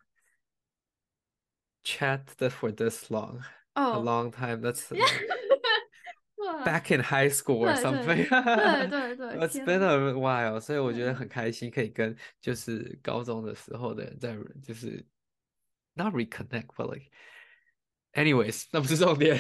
[1.84, 4.88] chat for this long，a long time that's。
[6.68, 15.02] Back in high school or something，对对对，It's been a while，所以我觉得很开心可以跟就是高中的时候的人在就是
[15.94, 19.38] not reconnect，but like，anyways，那不是重点。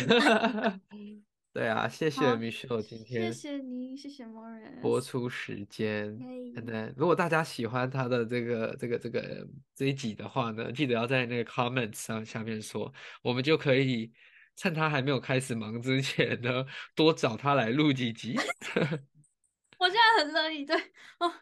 [1.52, 6.18] 对啊，谢谢 Michelle 今天，谢谢你，谢谢 Morris 播出时间。
[6.56, 12.90] And 如果大家喜欢他的这个这个这个这一集的话呢，记得要在那个 comments 上下面说，
[13.20, 14.10] 我们就可以。
[14.58, 16.66] 趁他还没有开始忙之前呢，
[16.96, 18.36] 多找他来录几集。
[19.78, 20.76] 我现在很乐意，对
[21.20, 21.32] 哦。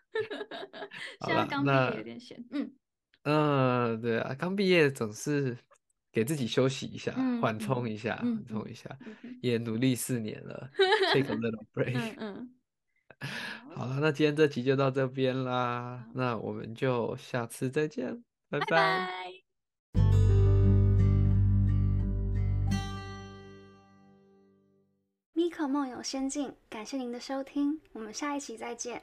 [1.26, 2.70] 现在刚毕业有点闲，嗯。
[3.22, 5.56] 嗯，对啊，刚毕业总是
[6.12, 8.94] 给自己休息一下，缓冲一下，缓冲一下。
[9.40, 10.70] 也努力四年了，
[11.14, 11.96] take a little break。
[11.96, 12.54] 嗯嗯。
[13.74, 19.45] 好了，那今天这集就到这边啦，那我们就下次再见，拜拜。
[25.68, 29.02] 梦游仙境，感谢您的收听，我们下一期再见。